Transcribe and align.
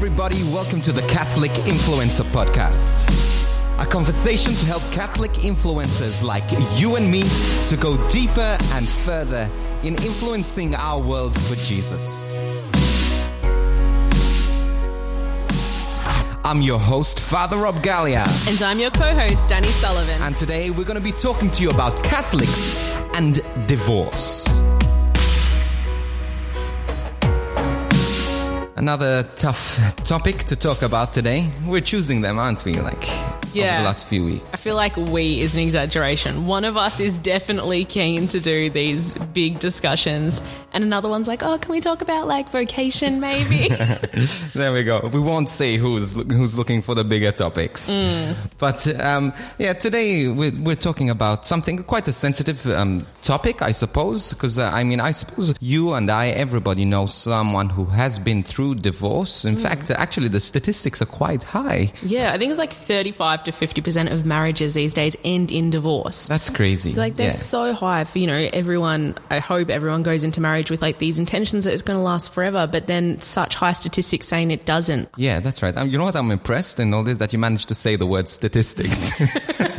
everybody. 0.00 0.42
Welcome 0.44 0.80
to 0.82 0.92
the 0.92 1.02
Catholic 1.08 1.50
Influencer 1.68 2.24
Podcast. 2.32 3.04
A 3.78 3.84
conversation 3.84 4.54
to 4.54 4.64
help 4.64 4.82
Catholic 4.92 5.30
influencers 5.32 6.22
like 6.22 6.42
you 6.80 6.96
and 6.96 7.10
me 7.10 7.22
to 7.68 7.76
go 7.76 7.98
deeper 8.08 8.56
and 8.72 8.88
further 8.88 9.46
in 9.82 9.96
influencing 9.96 10.74
our 10.74 10.98
world 10.98 11.38
for 11.38 11.54
Jesus. 11.54 12.40
I'm 16.46 16.62
your 16.62 16.78
host, 16.78 17.20
Father 17.20 17.58
Rob 17.58 17.82
Galea, 17.82 18.24
And 18.48 18.62
I'm 18.62 18.78
your 18.80 18.92
co 18.92 19.14
host, 19.14 19.50
Danny 19.50 19.68
Sullivan. 19.68 20.22
and 20.22 20.34
today 20.34 20.70
we're 20.70 20.84
going 20.84 20.98
to 20.98 21.04
be 21.04 21.12
talking 21.12 21.50
to 21.50 21.62
you 21.62 21.68
about 21.68 22.02
Catholics 22.02 22.96
and 23.12 23.42
divorce. 23.66 24.46
Another 28.84 29.24
tough 29.36 29.94
topic 30.04 30.44
to 30.44 30.56
talk 30.56 30.80
about 30.80 31.12
today. 31.12 31.46
We're 31.66 31.82
choosing 31.82 32.22
them, 32.22 32.38
aren't 32.38 32.64
we? 32.64 32.72
Like 32.72 33.06
over 33.10 33.58
Yeah. 33.58 33.78
the 33.80 33.84
last 33.84 34.06
few 34.06 34.24
weeks. 34.24 34.48
I 34.54 34.56
feel 34.56 34.74
like 34.74 34.96
we 34.96 35.40
is 35.40 35.54
an 35.54 35.62
exaggeration. 35.64 36.46
One 36.46 36.64
of 36.64 36.78
us 36.78 36.98
is 36.98 37.18
definitely 37.18 37.84
keen 37.84 38.26
to 38.28 38.40
do 38.40 38.70
these 38.70 39.12
big 39.34 39.58
discussions, 39.58 40.42
and 40.72 40.82
another 40.82 41.10
one's 41.10 41.28
like, 41.28 41.42
oh, 41.42 41.58
can 41.58 41.72
we 41.72 41.80
talk 41.80 42.00
about 42.00 42.26
like 42.26 42.48
vocation 42.50 43.20
maybe? 43.20 43.68
There 44.54 44.72
we 44.72 44.82
go. 44.82 45.08
We 45.12 45.20
won't 45.20 45.48
say 45.50 45.76
who's 45.76 46.12
who's 46.14 46.56
looking 46.56 46.80
for 46.80 46.94
the 46.94 47.04
bigger 47.04 47.32
topics, 47.32 47.90
but 48.58 48.86
um, 49.00 49.32
yeah, 49.58 49.74
today 49.74 50.28
we're, 50.28 50.52
we're 50.58 50.74
talking 50.88 51.10
about 51.10 51.44
something 51.44 51.82
quite 51.84 52.08
a 52.08 52.12
sensitive 52.12 52.66
um, 52.68 53.06
topic, 53.22 53.60
I 53.62 53.72
suppose. 53.72 54.30
Because 54.32 54.58
uh, 54.58 54.70
I 54.72 54.84
mean, 54.84 55.00
I 55.00 55.10
suppose 55.12 55.54
you 55.60 55.92
and 55.92 56.10
I, 56.10 56.28
everybody 56.28 56.84
knows 56.86 57.12
someone 57.14 57.68
who 57.68 57.84
has 57.86 58.18
been 58.18 58.42
through 58.42 58.69
divorce. 58.74 59.44
In 59.44 59.56
fact, 59.56 59.90
actually, 59.90 60.28
the 60.28 60.40
statistics 60.40 61.00
are 61.02 61.06
quite 61.06 61.42
high. 61.42 61.92
yeah, 62.02 62.32
I 62.32 62.38
think 62.38 62.50
it's 62.50 62.58
like 62.58 62.72
35 62.72 63.44
to 63.44 63.52
50% 63.52 64.12
of 64.12 64.24
marriages 64.26 64.74
these 64.74 64.94
days 64.94 65.16
end 65.24 65.50
in 65.50 65.70
divorce. 65.70 66.28
That's 66.28 66.50
crazy. 66.50 66.90
It's 66.90 66.98
like 66.98 67.16
they're 67.16 67.26
Yeah. 67.26 67.32
so 67.32 67.72
high 67.72 68.04
for, 68.04 68.18
you 68.18 68.26
know, 68.26 68.48
everyone, 68.52 69.16
I 69.30 69.38
hope 69.38 69.70
everyone 69.70 70.02
goes 70.02 70.24
into 70.24 70.40
marriage 70.40 70.70
with 70.70 70.82
like 70.82 70.98
these 70.98 71.18
intentions 71.18 71.64
that 71.64 71.72
it's 71.72 71.82
going 71.82 71.96
to 71.98 72.02
last 72.02 72.32
forever, 72.32 72.66
but 72.66 72.86
then 72.86 73.20
such 73.20 73.54
high 73.54 73.72
statistics 73.72 74.26
saying 74.26 74.50
it 74.50 74.66
doesn't. 74.66 75.08
Yeah, 75.16 75.40
that's 75.40 75.62
right. 75.62 75.76
Um, 75.76 75.88
you 75.88 75.98
know 75.98 76.04
what? 76.04 76.16
I'm 76.16 76.30
impressed 76.30 76.80
in 76.80 76.92
all 76.94 77.02
this 77.02 77.18
that 77.18 77.32
you 77.32 77.38
managed 77.38 77.68
to 77.68 77.74
say 77.74 77.96
the 77.96 78.06
word 78.06 78.28
statistics. 78.28 79.12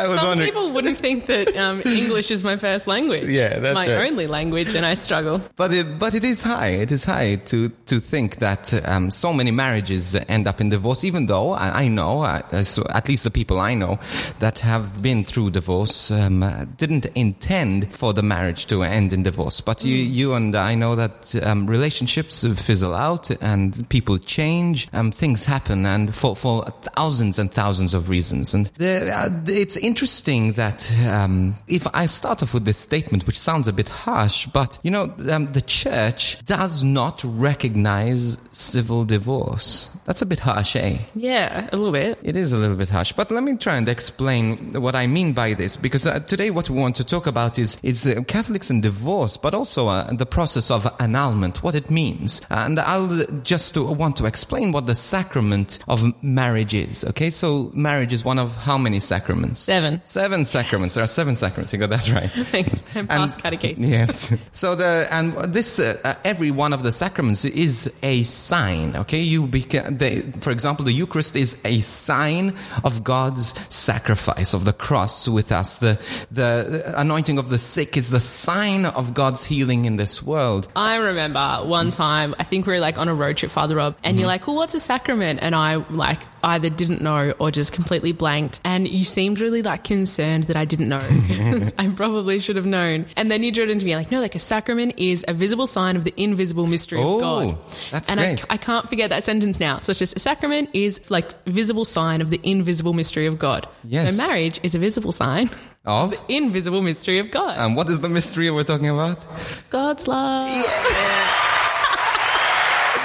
I 0.00 0.08
was 0.08 0.18
Some 0.18 0.28
wondering. 0.28 0.50
people 0.50 0.70
wouldn't 0.72 0.96
think 0.96 1.26
that 1.26 1.54
um, 1.56 1.82
English 1.84 2.30
is 2.30 2.42
my 2.42 2.56
first 2.56 2.86
language. 2.86 3.26
Yeah, 3.28 3.58
that's 3.58 3.64
it's 3.64 3.74
my 3.74 3.86
right. 3.86 4.10
only 4.10 4.26
language, 4.26 4.74
and 4.74 4.86
I 4.86 4.94
struggle. 4.94 5.42
But 5.56 5.72
it, 5.72 5.98
but 5.98 6.14
it 6.14 6.24
is 6.24 6.42
high. 6.42 6.68
It 6.68 6.90
is 6.90 7.04
high 7.04 7.36
to 7.36 7.68
to 7.86 8.00
think 8.00 8.36
that 8.36 8.72
um, 8.88 9.10
so 9.10 9.32
many 9.32 9.50
marriages 9.50 10.14
end 10.28 10.48
up 10.48 10.60
in 10.60 10.70
divorce. 10.70 11.04
Even 11.04 11.26
though 11.26 11.50
I, 11.52 11.84
I 11.84 11.88
know, 11.88 12.22
uh, 12.22 12.62
so 12.62 12.86
at 12.90 13.08
least 13.08 13.24
the 13.24 13.30
people 13.30 13.60
I 13.60 13.74
know 13.74 13.98
that 14.38 14.60
have 14.60 15.02
been 15.02 15.22
through 15.24 15.50
divorce 15.50 16.10
um, 16.10 16.40
didn't 16.78 17.06
intend 17.14 17.92
for 17.92 18.14
the 18.14 18.22
marriage 18.22 18.66
to 18.66 18.82
end 18.82 19.12
in 19.12 19.22
divorce. 19.22 19.60
But 19.60 19.84
you 19.84 19.94
you 19.94 20.32
and 20.34 20.54
I 20.54 20.74
know 20.74 20.94
that 20.96 21.34
um, 21.42 21.66
relationships 21.66 22.44
fizzle 22.56 22.94
out 22.94 23.30
and 23.42 23.86
people 23.90 24.16
change. 24.18 24.88
Um, 24.94 25.12
things 25.12 25.44
happen, 25.44 25.84
and 25.84 26.14
for 26.14 26.34
for 26.34 26.64
thousands 26.96 27.38
and 27.38 27.52
thousands 27.52 27.92
of 27.92 28.08
reasons. 28.08 28.54
And 28.54 28.70
there, 28.78 29.12
uh, 29.12 29.28
it's 29.46 29.76
interesting 29.90 30.52
that 30.52 30.80
um, 31.04 31.56
if 31.66 31.84
I 31.92 32.06
start 32.06 32.44
off 32.44 32.54
with 32.54 32.64
this 32.64 32.78
statement, 32.78 33.26
which 33.26 33.38
sounds 33.48 33.66
a 33.66 33.72
bit 33.72 33.88
harsh, 33.88 34.46
but 34.46 34.78
you 34.84 34.90
know, 34.94 35.04
um, 35.34 35.52
the 35.52 35.64
church 35.82 36.22
does 36.44 36.84
not 36.84 37.20
recognize 37.24 38.38
civil 38.52 39.04
divorce. 39.04 39.90
That's 40.06 40.22
a 40.22 40.26
bit 40.26 40.40
harsh, 40.40 40.76
eh? 40.76 40.98
Yeah, 41.16 41.68
a 41.72 41.76
little 41.76 41.92
bit. 41.92 42.18
It 42.22 42.36
is 42.36 42.52
a 42.52 42.56
little 42.56 42.76
bit 42.76 42.88
harsh, 42.88 43.12
but 43.12 43.32
let 43.32 43.42
me 43.42 43.56
try 43.56 43.74
and 43.80 43.88
explain 43.88 44.80
what 44.80 44.94
I 44.94 45.08
mean 45.08 45.32
by 45.32 45.54
this, 45.54 45.76
because 45.76 46.06
uh, 46.06 46.20
today 46.20 46.50
what 46.50 46.70
we 46.70 46.78
want 46.78 46.94
to 46.96 47.04
talk 47.04 47.26
about 47.26 47.58
is 47.58 47.76
is 47.82 48.06
uh, 48.06 48.22
Catholics 48.28 48.70
and 48.70 48.80
divorce, 48.82 49.36
but 49.36 49.54
also 49.54 49.88
uh, 49.88 50.12
the 50.12 50.26
process 50.26 50.70
of 50.70 50.86
annulment, 51.00 51.64
what 51.64 51.74
it 51.74 51.90
means, 51.90 52.40
and 52.48 52.78
I'll 52.78 53.12
uh, 53.22 53.26
just 53.42 53.76
want 53.76 54.16
to 54.18 54.26
explain 54.26 54.70
what 54.70 54.86
the 54.86 54.94
sacrament 54.94 55.80
of 55.88 55.98
marriage 56.22 56.74
is. 56.74 57.04
Okay, 57.10 57.30
so 57.30 57.72
marriage 57.74 58.12
is 58.12 58.24
one 58.24 58.38
of 58.38 58.56
how 58.56 58.78
many 58.78 59.00
sacraments? 59.00 59.60
Seven. 59.60 59.79
Seven 60.04 60.44
sacraments. 60.44 60.94
There 60.94 61.04
are 61.04 61.08
seven 61.08 61.36
sacraments. 61.36 61.72
You 61.72 61.78
got 61.78 61.90
that 61.90 62.10
right. 62.12 62.30
Thanks. 62.46 62.82
I'm 62.94 63.06
past 63.06 63.38
catechesis. 63.38 63.88
Yes. 63.88 64.32
So 64.52 64.74
the 64.74 65.08
and 65.10 65.32
this 65.52 65.78
uh, 65.78 65.98
uh, 66.04 66.14
every 66.24 66.50
one 66.50 66.72
of 66.72 66.82
the 66.82 66.92
sacraments 66.92 67.44
is 67.44 67.92
a 68.02 68.22
sign. 68.24 68.96
Okay, 68.96 69.20
you 69.20 69.46
beca- 69.46 69.98
the, 69.98 70.38
for 70.40 70.50
example, 70.50 70.84
the 70.84 70.92
Eucharist 70.92 71.36
is 71.36 71.60
a 71.64 71.80
sign 71.80 72.56
of 72.84 73.04
God's 73.04 73.54
sacrifice 73.74 74.54
of 74.54 74.64
the 74.64 74.72
cross 74.72 75.28
with 75.28 75.52
us. 75.52 75.78
The 75.78 75.98
the 76.30 76.92
anointing 76.96 77.38
of 77.38 77.50
the 77.50 77.58
sick 77.58 77.96
is 77.96 78.10
the 78.10 78.20
sign 78.20 78.86
of 78.86 79.14
God's 79.14 79.44
healing 79.44 79.84
in 79.84 79.96
this 79.96 80.22
world. 80.22 80.68
I 80.76 80.96
remember 80.96 81.60
one 81.64 81.90
time, 81.90 82.34
I 82.38 82.44
think 82.44 82.66
we 82.66 82.74
were 82.74 82.80
like 82.80 82.98
on 82.98 83.08
a 83.08 83.14
road 83.14 83.36
trip, 83.36 83.50
Father 83.50 83.76
Rob, 83.76 83.96
and 84.02 84.18
you're 84.18 84.26
like, 84.26 84.46
well, 84.46 84.56
what's 84.56 84.74
a 84.74 84.80
sacrament? 84.80 85.40
And 85.42 85.54
I 85.54 85.76
like 85.76 86.22
either 86.42 86.70
didn't 86.70 87.00
know 87.00 87.32
or 87.38 87.50
just 87.50 87.72
completely 87.72 88.12
blanked. 88.12 88.60
And 88.64 88.88
you 88.88 89.04
seemed 89.04 89.40
really 89.40 89.62
like 89.62 89.84
concerned 89.84 90.44
that 90.44 90.56
I 90.56 90.64
didn't 90.64 90.88
know 90.88 91.00
I 91.78 91.88
probably 91.94 92.38
should 92.38 92.56
have 92.56 92.66
known. 92.66 93.06
And 93.16 93.30
then 93.30 93.42
you 93.42 93.52
drew 93.52 93.64
it 93.64 93.70
into 93.70 93.84
me 93.84 93.94
like, 93.96 94.10
no, 94.10 94.20
like 94.20 94.34
a 94.34 94.38
sacrament 94.38 94.94
is 94.96 95.24
a 95.28 95.32
visible 95.34 95.66
sign 95.66 95.96
of 95.96 96.04
the 96.04 96.14
invisible 96.16 96.66
mystery 96.66 96.98
Oh, 97.00 97.14
of 97.16 97.20
God. 97.20 97.56
that's 97.90 98.08
and 98.10 98.18
great. 98.20 98.42
I, 98.50 98.54
I 98.54 98.56
can't 98.56 98.88
forget 98.88 99.10
that 99.10 99.22
sentence 99.24 99.60
now. 99.60 99.78
So 99.78 99.90
it's 99.90 99.98
just 99.98 100.16
a 100.16 100.20
sacrament 100.20 100.70
is 100.72 101.10
like 101.10 101.44
visible 101.46 101.84
sign 101.84 102.20
of 102.20 102.30
the 102.30 102.40
invisible 102.42 102.92
mystery 102.92 103.26
of 103.26 103.38
God. 103.38 103.66
Yes. 103.84 104.16
So 104.16 104.26
marriage 104.26 104.60
is 104.62 104.74
a 104.74 104.78
visible 104.78 105.12
sign 105.12 105.50
Of 105.86 106.14
invisible 106.28 106.82
mystery 106.82 107.18
of 107.18 107.30
God. 107.30 107.56
and 107.58 107.74
what 107.74 107.88
is 107.88 108.00
the 108.00 108.08
mystery 108.10 108.50
we're 108.50 108.64
talking 108.64 108.88
about? 108.90 109.26
God's 109.70 110.06
love. 110.06 110.48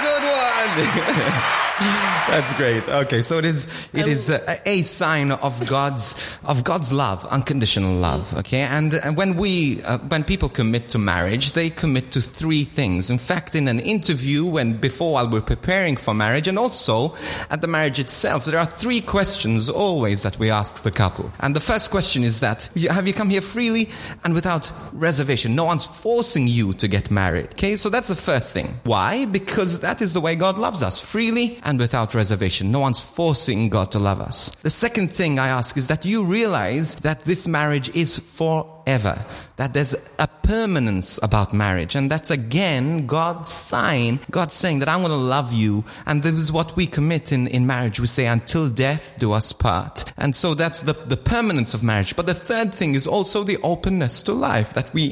Good 0.02 0.22
one. 0.22 1.62
That's 2.28 2.54
great. 2.54 2.88
Okay, 2.88 3.20
so 3.20 3.36
it 3.36 3.44
is 3.44 3.66
it 3.92 4.08
is 4.08 4.30
a, 4.30 4.60
a 4.66 4.80
sign 4.80 5.30
of 5.30 5.66
God's 5.66 6.38
of 6.42 6.64
God's 6.64 6.90
love, 6.90 7.26
unconditional 7.26 7.94
love. 7.96 8.32
Okay, 8.38 8.60
and, 8.60 8.94
and 8.94 9.14
when 9.14 9.36
we 9.36 9.82
uh, 9.82 9.98
when 9.98 10.24
people 10.24 10.48
commit 10.48 10.88
to 10.90 10.98
marriage, 10.98 11.52
they 11.52 11.68
commit 11.68 12.12
to 12.12 12.22
three 12.22 12.64
things. 12.64 13.10
In 13.10 13.18
fact, 13.18 13.54
in 13.54 13.68
an 13.68 13.78
interview, 13.78 14.46
when 14.46 14.78
before 14.78 15.12
while 15.12 15.28
we're 15.28 15.42
preparing 15.42 15.96
for 15.96 16.14
marriage, 16.14 16.48
and 16.48 16.58
also 16.58 17.14
at 17.50 17.60
the 17.60 17.68
marriage 17.68 17.98
itself, 17.98 18.46
there 18.46 18.58
are 18.58 18.64
three 18.64 19.02
questions 19.02 19.68
always 19.68 20.22
that 20.22 20.38
we 20.38 20.50
ask 20.50 20.82
the 20.82 20.90
couple. 20.90 21.30
And 21.40 21.54
the 21.54 21.60
first 21.60 21.90
question 21.90 22.24
is 22.24 22.40
that 22.40 22.70
have 22.88 23.06
you 23.06 23.12
come 23.12 23.28
here 23.28 23.42
freely 23.42 23.90
and 24.24 24.32
without 24.32 24.72
reservation? 24.94 25.54
No 25.54 25.64
one's 25.64 25.86
forcing 25.86 26.46
you 26.46 26.72
to 26.72 26.88
get 26.88 27.10
married. 27.10 27.48
Okay, 27.52 27.76
so 27.76 27.90
that's 27.90 28.08
the 28.08 28.16
first 28.16 28.54
thing. 28.54 28.80
Why? 28.84 29.26
Because 29.26 29.80
that 29.80 30.00
is 30.00 30.14
the 30.14 30.22
way 30.22 30.36
God 30.36 30.56
loves 30.56 30.82
us, 30.82 31.02
freely 31.02 31.58
and 31.66 31.78
without 31.80 32.14
reservation. 32.14 32.70
No 32.70 32.80
one's 32.80 33.00
forcing 33.00 33.68
God 33.68 33.90
to 33.92 33.98
love 33.98 34.20
us. 34.20 34.50
The 34.62 34.70
second 34.70 35.12
thing 35.12 35.38
I 35.38 35.48
ask 35.48 35.76
is 35.76 35.88
that 35.88 36.04
you 36.04 36.24
realize 36.24 36.94
that 36.96 37.22
this 37.22 37.48
marriage 37.48 37.94
is 37.94 38.18
forever, 38.18 39.26
that 39.56 39.74
there's 39.74 39.96
a 40.20 40.28
permanence 40.28 41.18
about 41.24 41.52
marriage. 41.52 41.96
And 41.96 42.08
that's 42.08 42.30
again 42.30 43.06
God's 43.06 43.50
sign, 43.50 44.20
God 44.30 44.52
saying 44.52 44.78
that 44.78 44.88
I'm 44.88 45.00
going 45.00 45.10
to 45.10 45.16
love 45.16 45.52
you. 45.52 45.84
And 46.06 46.22
this 46.22 46.34
is 46.36 46.52
what 46.52 46.76
we 46.76 46.86
commit 46.86 47.32
in, 47.32 47.48
in 47.48 47.66
marriage. 47.66 47.98
We 47.98 48.06
say, 48.06 48.26
until 48.26 48.70
death 48.70 49.14
do 49.18 49.32
us 49.32 49.52
part. 49.52 50.04
And 50.16 50.36
so 50.36 50.54
that's 50.54 50.82
the, 50.82 50.92
the 50.92 51.16
permanence 51.16 51.74
of 51.74 51.82
marriage. 51.82 52.14
But 52.14 52.26
the 52.26 52.34
third 52.34 52.72
thing 52.72 52.94
is 52.94 53.08
also 53.08 53.42
the 53.42 53.58
openness 53.64 54.22
to 54.22 54.32
life, 54.32 54.72
that 54.74 54.94
we 54.94 55.06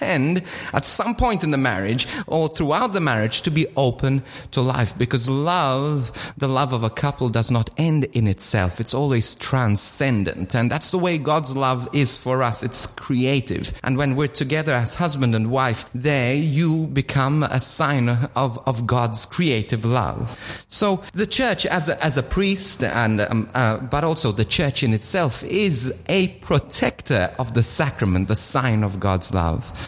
intend 0.00 0.42
at 0.72 0.84
some 0.84 1.14
point 1.14 1.44
in 1.44 1.50
the 1.50 1.58
marriage 1.58 2.06
or 2.26 2.48
throughout 2.48 2.92
the 2.92 3.00
marriage 3.00 3.42
to 3.42 3.50
be 3.50 3.66
open 3.76 4.22
to 4.52 4.60
life. 4.60 4.96
Because 4.96 5.28
love, 5.28 6.32
the 6.36 6.48
love 6.48 6.72
of 6.72 6.84
a 6.84 6.90
couple 6.90 7.28
does 7.28 7.50
not 7.50 7.70
end 7.76 8.04
in 8.12 8.26
itself. 8.26 8.80
It's 8.80 8.94
always 8.94 9.34
transcendent. 9.36 10.54
And 10.54 10.70
that's 10.70 10.90
the 10.90 10.98
way 10.98 11.18
God's 11.18 11.56
love 11.56 11.88
is 11.92 12.16
for 12.16 12.42
us. 12.42 12.62
It's 12.62 12.86
creative. 12.86 13.78
And 13.82 13.96
when 13.96 14.16
we're 14.16 14.28
together 14.28 14.72
as 14.72 14.94
husband 14.94 15.34
and 15.34 15.50
wife, 15.50 15.88
there 15.94 16.34
you 16.34 16.86
become 16.86 17.42
a 17.42 17.60
sign 17.60 18.08
of, 18.08 18.58
of 18.66 18.86
God's 18.86 19.26
creative 19.26 19.84
love. 19.84 20.38
So 20.68 21.02
the 21.12 21.26
church 21.26 21.66
as 21.66 21.88
a, 21.88 22.02
as 22.04 22.16
a 22.16 22.22
priest 22.22 22.84
and, 22.84 23.20
um, 23.20 23.50
uh, 23.54 23.78
but 23.78 24.04
also 24.04 24.32
the 24.32 24.44
church 24.44 24.82
in 24.82 24.94
itself 24.94 25.42
is 25.44 25.94
a 26.08 26.28
protector 26.38 27.34
of 27.38 27.54
the 27.54 27.62
sacrament, 27.62 28.28
the 28.28 28.36
sign 28.36 28.82
of 28.84 29.00
God's 29.00 29.34
love. 29.34 29.87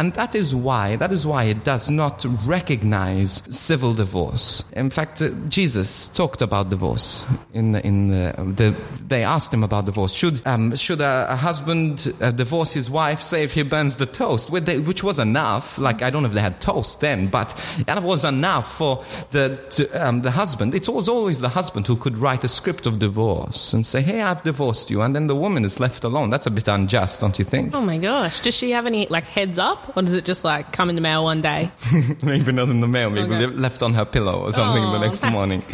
And 0.00 0.14
that 0.14 0.34
is 0.34 0.54
why, 0.54 0.96
that 0.96 1.12
is 1.12 1.26
why 1.26 1.44
it 1.44 1.62
does 1.62 1.90
not 1.90 2.24
recognize 2.46 3.42
civil 3.50 3.92
divorce. 3.92 4.64
In 4.72 4.88
fact, 4.88 5.20
uh, 5.20 5.28
Jesus 5.50 6.08
talked 6.08 6.40
about 6.40 6.70
divorce 6.70 7.26
in, 7.52 7.76
in 7.76 8.08
the, 8.08 8.32
the, 8.56 8.74
they 9.06 9.24
asked 9.24 9.52
him 9.52 9.62
about 9.62 9.84
divorce. 9.84 10.14
Should, 10.14 10.40
um, 10.46 10.74
should 10.74 11.02
a, 11.02 11.26
a 11.28 11.36
husband 11.36 12.14
uh, 12.22 12.30
divorce 12.30 12.72
his 12.72 12.88
wife, 12.88 13.20
say 13.20 13.44
if 13.44 13.52
he 13.52 13.62
burns 13.62 13.98
the 13.98 14.06
toast, 14.06 14.48
which 14.48 15.04
was 15.04 15.18
enough, 15.18 15.76
like 15.76 16.00
I 16.00 16.08
don't 16.08 16.22
know 16.22 16.30
if 16.30 16.34
they 16.34 16.40
had 16.40 16.62
toast 16.62 17.02
then, 17.02 17.26
but 17.26 17.54
that 17.84 18.02
was 18.02 18.24
enough 18.24 18.78
for 18.78 19.04
the, 19.32 19.58
to, 19.68 20.08
um, 20.08 20.22
the 20.22 20.30
husband. 20.30 20.74
It 20.74 20.88
was 20.88 21.10
always 21.10 21.40
the 21.40 21.50
husband 21.50 21.86
who 21.86 21.96
could 21.96 22.16
write 22.16 22.42
a 22.42 22.48
script 22.48 22.86
of 22.86 23.00
divorce 23.00 23.74
and 23.74 23.86
say, 23.86 24.00
hey, 24.00 24.22
I've 24.22 24.42
divorced 24.44 24.90
you. 24.90 25.02
And 25.02 25.14
then 25.14 25.26
the 25.26 25.36
woman 25.36 25.62
is 25.62 25.78
left 25.78 26.04
alone. 26.04 26.30
That's 26.30 26.46
a 26.46 26.50
bit 26.50 26.68
unjust, 26.68 27.20
don't 27.20 27.38
you 27.38 27.44
think? 27.44 27.74
Oh 27.74 27.82
my 27.82 27.98
gosh. 27.98 28.40
Does 28.40 28.54
she 28.54 28.70
have 28.70 28.86
any 28.86 29.06
like 29.08 29.24
heads 29.24 29.58
up 29.58 29.89
or 29.96 30.02
does 30.02 30.14
it 30.14 30.24
just 30.24 30.44
like 30.44 30.72
come 30.72 30.88
in 30.88 30.94
the 30.94 31.00
mail 31.00 31.24
one 31.24 31.40
day? 31.40 31.70
maybe 32.22 32.52
not 32.52 32.68
in 32.68 32.80
the 32.80 32.88
mail, 32.88 33.10
maybe 33.10 33.34
okay. 33.34 33.46
left 33.46 33.82
on 33.82 33.94
her 33.94 34.04
pillow 34.04 34.40
or 34.40 34.52
something 34.52 34.82
oh, 34.82 34.92
the 34.92 34.98
next 34.98 35.24
morning. 35.24 35.62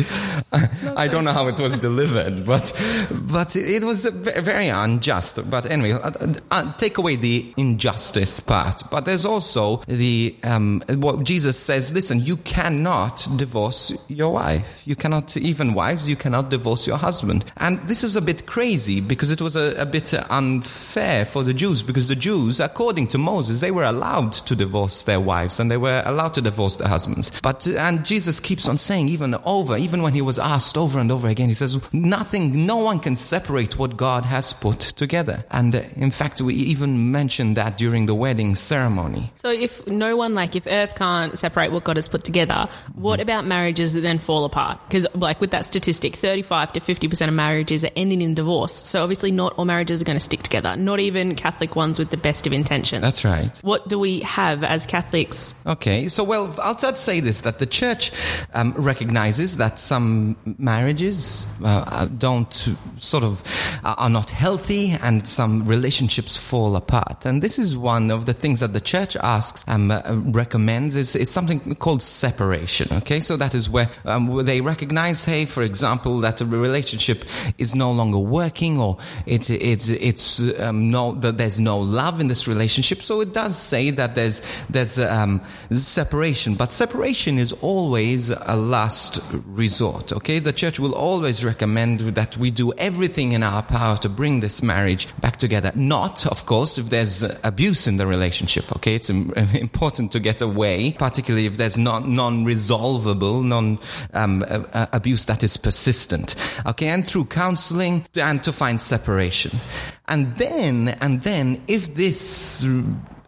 I 0.96 1.08
don't 1.08 1.24
know 1.24 1.32
how 1.32 1.48
it 1.48 1.58
was 1.58 1.76
delivered, 1.76 2.46
but, 2.46 2.72
but 3.10 3.56
it 3.56 3.84
was 3.84 4.06
very 4.06 4.68
unjust. 4.68 5.48
But 5.50 5.66
anyway, 5.66 5.92
uh, 5.92 6.34
uh, 6.50 6.72
take 6.74 6.98
away 6.98 7.16
the 7.16 7.52
injustice 7.56 8.40
part. 8.40 8.82
But 8.90 9.04
there's 9.04 9.26
also 9.26 9.82
the, 9.86 10.34
um, 10.44 10.82
what 10.88 11.24
Jesus 11.24 11.58
says, 11.58 11.92
listen, 11.92 12.20
you 12.20 12.36
cannot 12.38 13.26
divorce 13.36 13.92
your 14.08 14.32
wife. 14.32 14.82
You 14.86 14.96
cannot, 14.96 15.36
even 15.36 15.74
wives, 15.74 16.08
you 16.08 16.16
cannot 16.16 16.50
divorce 16.50 16.86
your 16.86 16.96
husband. 16.96 17.44
And 17.56 17.80
this 17.88 18.04
is 18.04 18.16
a 18.16 18.22
bit 18.22 18.46
crazy 18.46 19.00
because 19.00 19.30
it 19.30 19.40
was 19.40 19.56
a, 19.56 19.74
a 19.76 19.86
bit 19.86 20.14
unfair 20.30 21.24
for 21.26 21.42
the 21.42 21.54
Jews 21.54 21.82
because 21.82 22.08
the 22.08 22.16
Jews, 22.16 22.60
according 22.60 23.08
to 23.08 23.18
Moses, 23.18 23.60
they 23.60 23.70
were 23.70 23.84
allowed 23.84 24.05
to 24.46 24.56
divorce 24.56 25.04
their 25.04 25.20
wives 25.20 25.60
and 25.60 25.70
they 25.70 25.76
were 25.76 26.02
allowed 26.04 26.34
to 26.34 26.42
divorce 26.42 26.76
their 26.76 26.88
husbands. 26.88 27.30
But, 27.42 27.66
and 27.66 28.04
Jesus 28.04 28.40
keeps 28.40 28.68
on 28.68 28.78
saying 28.78 29.08
even 29.08 29.34
over, 29.44 29.76
even 29.76 30.02
when 30.02 30.14
he 30.14 30.22
was 30.22 30.38
asked 30.38 30.76
over 30.78 30.98
and 30.98 31.10
over 31.10 31.28
again, 31.28 31.48
he 31.48 31.54
says, 31.54 31.80
nothing, 31.92 32.66
no 32.66 32.76
one 32.76 33.00
can 33.00 33.16
separate 33.16 33.78
what 33.78 33.96
God 33.96 34.24
has 34.24 34.52
put 34.52 34.80
together. 34.80 35.44
And 35.50 35.74
uh, 35.74 35.82
in 35.96 36.10
fact, 36.10 36.40
we 36.40 36.54
even 36.54 37.10
mentioned 37.12 37.56
that 37.56 37.78
during 37.78 38.06
the 38.06 38.14
wedding 38.14 38.54
ceremony. 38.54 39.32
So 39.36 39.50
if 39.50 39.86
no 39.86 40.16
one, 40.16 40.34
like 40.34 40.56
if 40.56 40.66
earth 40.66 40.94
can't 40.94 41.38
separate 41.38 41.72
what 41.72 41.84
God 41.84 41.96
has 41.96 42.08
put 42.08 42.24
together, 42.24 42.68
what 42.94 43.20
about 43.20 43.46
marriages 43.46 43.92
that 43.94 44.00
then 44.00 44.18
fall 44.18 44.44
apart? 44.44 44.80
Because 44.88 45.06
like 45.14 45.40
with 45.40 45.50
that 45.50 45.64
statistic, 45.64 46.16
35 46.16 46.72
to 46.74 46.80
50% 46.80 47.28
of 47.28 47.34
marriages 47.34 47.84
are 47.84 47.90
ending 47.96 48.22
in 48.22 48.34
divorce. 48.34 48.86
So 48.86 49.02
obviously 49.02 49.30
not 49.30 49.54
all 49.58 49.64
marriages 49.64 50.00
are 50.02 50.04
going 50.04 50.18
to 50.18 50.24
stick 50.24 50.42
together, 50.42 50.76
not 50.76 51.00
even 51.00 51.34
Catholic 51.34 51.76
ones 51.76 51.98
with 51.98 52.10
the 52.10 52.16
best 52.16 52.46
of 52.46 52.52
intentions. 52.52 53.02
That's 53.02 53.24
right. 53.24 53.56
What 53.62 53.85
do 53.88 53.98
we 53.98 54.20
have 54.20 54.64
as 54.64 54.86
Catholics? 54.86 55.54
Okay, 55.66 56.08
so 56.08 56.24
well, 56.24 56.54
I'll, 56.62 56.76
I'll 56.82 56.96
say 56.96 57.20
this, 57.20 57.42
that 57.42 57.58
the 57.58 57.66
church 57.66 58.12
um, 58.54 58.72
recognizes 58.76 59.56
that 59.56 59.78
some 59.78 60.36
marriages 60.58 61.46
uh, 61.64 62.06
don't 62.06 62.52
sort 62.98 63.24
of, 63.24 63.42
are 63.84 64.10
not 64.10 64.30
healthy 64.30 64.90
and 64.90 65.26
some 65.26 65.66
relationships 65.66 66.36
fall 66.36 66.76
apart. 66.76 67.26
And 67.26 67.42
this 67.42 67.58
is 67.58 67.76
one 67.76 68.10
of 68.10 68.26
the 68.26 68.32
things 68.32 68.60
that 68.60 68.72
the 68.72 68.80
church 68.80 69.16
asks, 69.16 69.64
um, 69.68 69.90
uh, 69.90 70.02
recommends 70.06 70.96
is, 70.96 71.16
is 71.16 71.30
something 71.30 71.74
called 71.76 72.02
separation. 72.02 72.88
Okay, 72.98 73.20
so 73.20 73.36
that 73.36 73.54
is 73.54 73.68
where 73.68 73.90
um, 74.04 74.44
they 74.44 74.60
recognize, 74.60 75.24
hey, 75.24 75.46
for 75.46 75.62
example, 75.62 76.18
that 76.20 76.40
a 76.40 76.46
relationship 76.46 77.24
is 77.58 77.74
no 77.74 77.92
longer 77.92 78.18
working 78.18 78.78
or 78.78 78.98
it's, 79.26 79.50
it's, 79.50 79.88
it's 79.88 80.58
um, 80.60 80.90
no, 80.90 81.12
that 81.12 81.38
there's 81.38 81.60
no 81.60 81.78
love 81.78 82.20
in 82.20 82.28
this 82.28 82.48
relationship. 82.48 83.02
So 83.02 83.20
it 83.20 83.32
does 83.32 83.56
say 83.76 83.90
that 83.90 84.14
there's, 84.14 84.40
there's 84.70 84.98
um, 84.98 85.40
separation, 85.70 86.54
but 86.54 86.72
separation 86.72 87.38
is 87.38 87.52
always 87.60 88.30
a 88.30 88.56
last 88.56 89.20
resort. 89.46 90.12
Okay, 90.12 90.38
the 90.38 90.52
church 90.52 90.78
will 90.78 90.94
always 90.94 91.44
recommend 91.44 92.00
that 92.00 92.36
we 92.38 92.50
do 92.50 92.72
everything 92.78 93.32
in 93.32 93.42
our 93.42 93.62
power 93.62 93.96
to 93.98 94.08
bring 94.08 94.40
this 94.40 94.62
marriage 94.62 95.04
back 95.20 95.36
together. 95.36 95.72
Not, 95.74 96.26
of 96.26 96.46
course, 96.46 96.78
if 96.78 96.88
there's 96.88 97.22
abuse 97.44 97.86
in 97.86 97.96
the 97.96 98.06
relationship. 98.06 98.64
Okay, 98.76 98.94
it's 98.94 99.10
important 99.68 100.12
to 100.12 100.20
get 100.20 100.40
away, 100.40 100.92
particularly 100.92 101.46
if 101.46 101.56
there's 101.58 101.78
not 101.78 102.08
non-resolvable, 102.08 103.42
non 103.42 103.78
um, 104.14 104.42
uh, 104.48 104.86
abuse 104.92 105.26
that 105.26 105.42
is 105.42 105.56
persistent. 105.58 106.34
Okay, 106.64 106.88
and 106.88 107.06
through 107.06 107.26
counseling 107.26 108.06
and 108.16 108.42
to 108.42 108.52
find 108.52 108.80
separation. 108.80 109.52
And 110.08 110.34
then, 110.36 110.96
and 111.00 111.22
then, 111.22 111.60
if 111.66 111.94
this 111.94 112.64